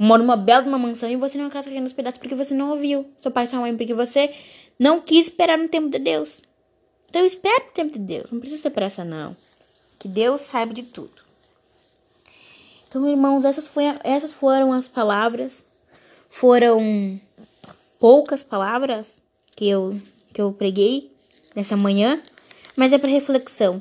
mora 0.03 0.21
numa 0.21 0.37
bela 0.37 0.67
uma 0.67 0.79
mansão 0.79 1.09
e 1.09 1.17
você 1.17 1.39
não 1.39 1.49
casa 1.49 1.71
caindo 1.71 1.85
nos 1.85 1.93
pedaços 1.93 2.19
porque 2.19 2.35
você 2.35 2.53
não 2.53 2.71
ouviu 2.71 3.07
seu 3.21 3.31
pai 3.31 3.45
e 3.45 3.47
sua 3.47 3.61
mãe, 3.61 3.77
porque 3.77 3.95
você 3.95 4.35
não 4.79 5.01
quis 5.01 5.27
esperar 5.27 5.57
no 5.57 5.69
tempo 5.69 5.89
de 5.89 5.99
Deus. 5.99 6.43
Então 7.09 7.25
espere 7.25 7.67
no 7.67 7.73
tempo 7.73 7.93
de 7.93 8.01
Deus, 8.01 8.31
não 8.33 8.41
precisa 8.41 8.63
ter 8.63 8.71
pressa 8.71 9.05
não. 9.05 9.37
Que 9.99 10.09
Deus 10.09 10.41
saiba 10.41 10.75
de 10.75 10.83
tudo. 10.83 11.23
Então, 12.89 13.09
irmãos, 13.09 13.45
essas, 13.45 13.69
foi, 13.69 13.85
essas 14.03 14.33
foram 14.33 14.73
as 14.73 14.89
palavras. 14.89 15.65
Foram 16.29 17.21
poucas 18.01 18.43
palavras 18.43 19.21
que 19.55 19.69
eu, 19.69 20.01
que 20.35 20.41
eu 20.41 20.53
preguei 20.53 21.13
nessa 21.55 21.77
manhã, 21.77 22.21
mas 22.75 22.93
é 22.93 22.99
para 22.99 23.09
reflexão. 23.09 23.81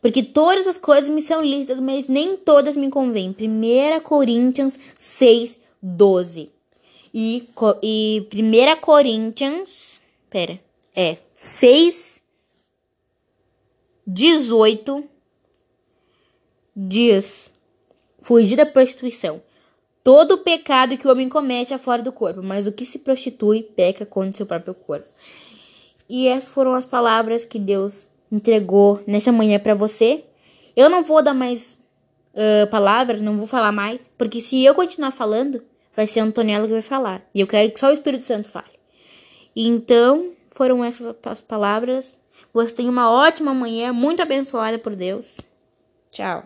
Porque 0.00 0.22
todas 0.22 0.66
as 0.66 0.78
coisas 0.78 1.10
me 1.10 1.20
são 1.20 1.42
lícitas, 1.42 1.78
mas 1.78 2.08
nem 2.08 2.36
todas 2.36 2.74
me 2.74 2.90
convêm. 2.90 3.36
1 3.38 4.00
Coríntios 4.00 4.78
6, 4.96 5.58
12. 5.82 6.50
E, 7.12 7.48
e 7.82 8.28
1 8.32 8.80
Coríntios. 8.80 10.00
Pera. 10.30 10.58
É. 10.94 11.18
6, 11.34 12.20
18. 14.06 15.04
Diz: 16.74 17.52
Fugir 18.22 18.56
da 18.56 18.64
prostituição. 18.64 19.42
Todo 20.02 20.38
pecado 20.38 20.96
que 20.96 21.06
o 21.06 21.10
homem 21.10 21.28
comete 21.28 21.74
é 21.74 21.78
fora 21.78 22.02
do 22.02 22.10
corpo, 22.10 22.42
mas 22.42 22.66
o 22.66 22.72
que 22.72 22.86
se 22.86 23.00
prostitui 23.00 23.62
peca 23.62 24.06
contra 24.06 24.38
seu 24.38 24.46
próprio 24.46 24.72
corpo. 24.72 25.06
E 26.08 26.26
essas 26.26 26.48
foram 26.48 26.74
as 26.74 26.86
palavras 26.86 27.44
que 27.44 27.58
Deus 27.58 28.08
entregou 28.30 29.00
nessa 29.06 29.32
manhã 29.32 29.58
para 29.58 29.74
você. 29.74 30.24
Eu 30.76 30.88
não 30.88 31.02
vou 31.02 31.22
dar 31.22 31.34
mais 31.34 31.78
uh, 32.34 32.66
palavras, 32.70 33.20
não 33.20 33.38
vou 33.38 33.46
falar 33.46 33.72
mais, 33.72 34.08
porque 34.16 34.40
se 34.40 34.64
eu 34.64 34.74
continuar 34.74 35.10
falando, 35.10 35.62
vai 35.94 36.06
ser 36.06 36.20
a 36.20 36.24
Antonella 36.24 36.66
que 36.66 36.72
vai 36.72 36.82
falar. 36.82 37.22
E 37.34 37.40
eu 37.40 37.46
quero 37.46 37.70
que 37.70 37.80
só 37.80 37.88
o 37.88 37.92
Espírito 37.94 38.24
Santo 38.24 38.48
fale. 38.48 38.78
Então, 39.54 40.30
foram 40.54 40.84
essas 40.84 41.14
as 41.24 41.40
palavras. 41.40 42.18
Você 42.52 42.74
tem 42.74 42.88
uma 42.88 43.10
ótima 43.10 43.54
manhã, 43.54 43.92
muito 43.92 44.22
abençoada 44.22 44.78
por 44.78 44.94
Deus. 44.94 45.40
Tchau. 46.10 46.44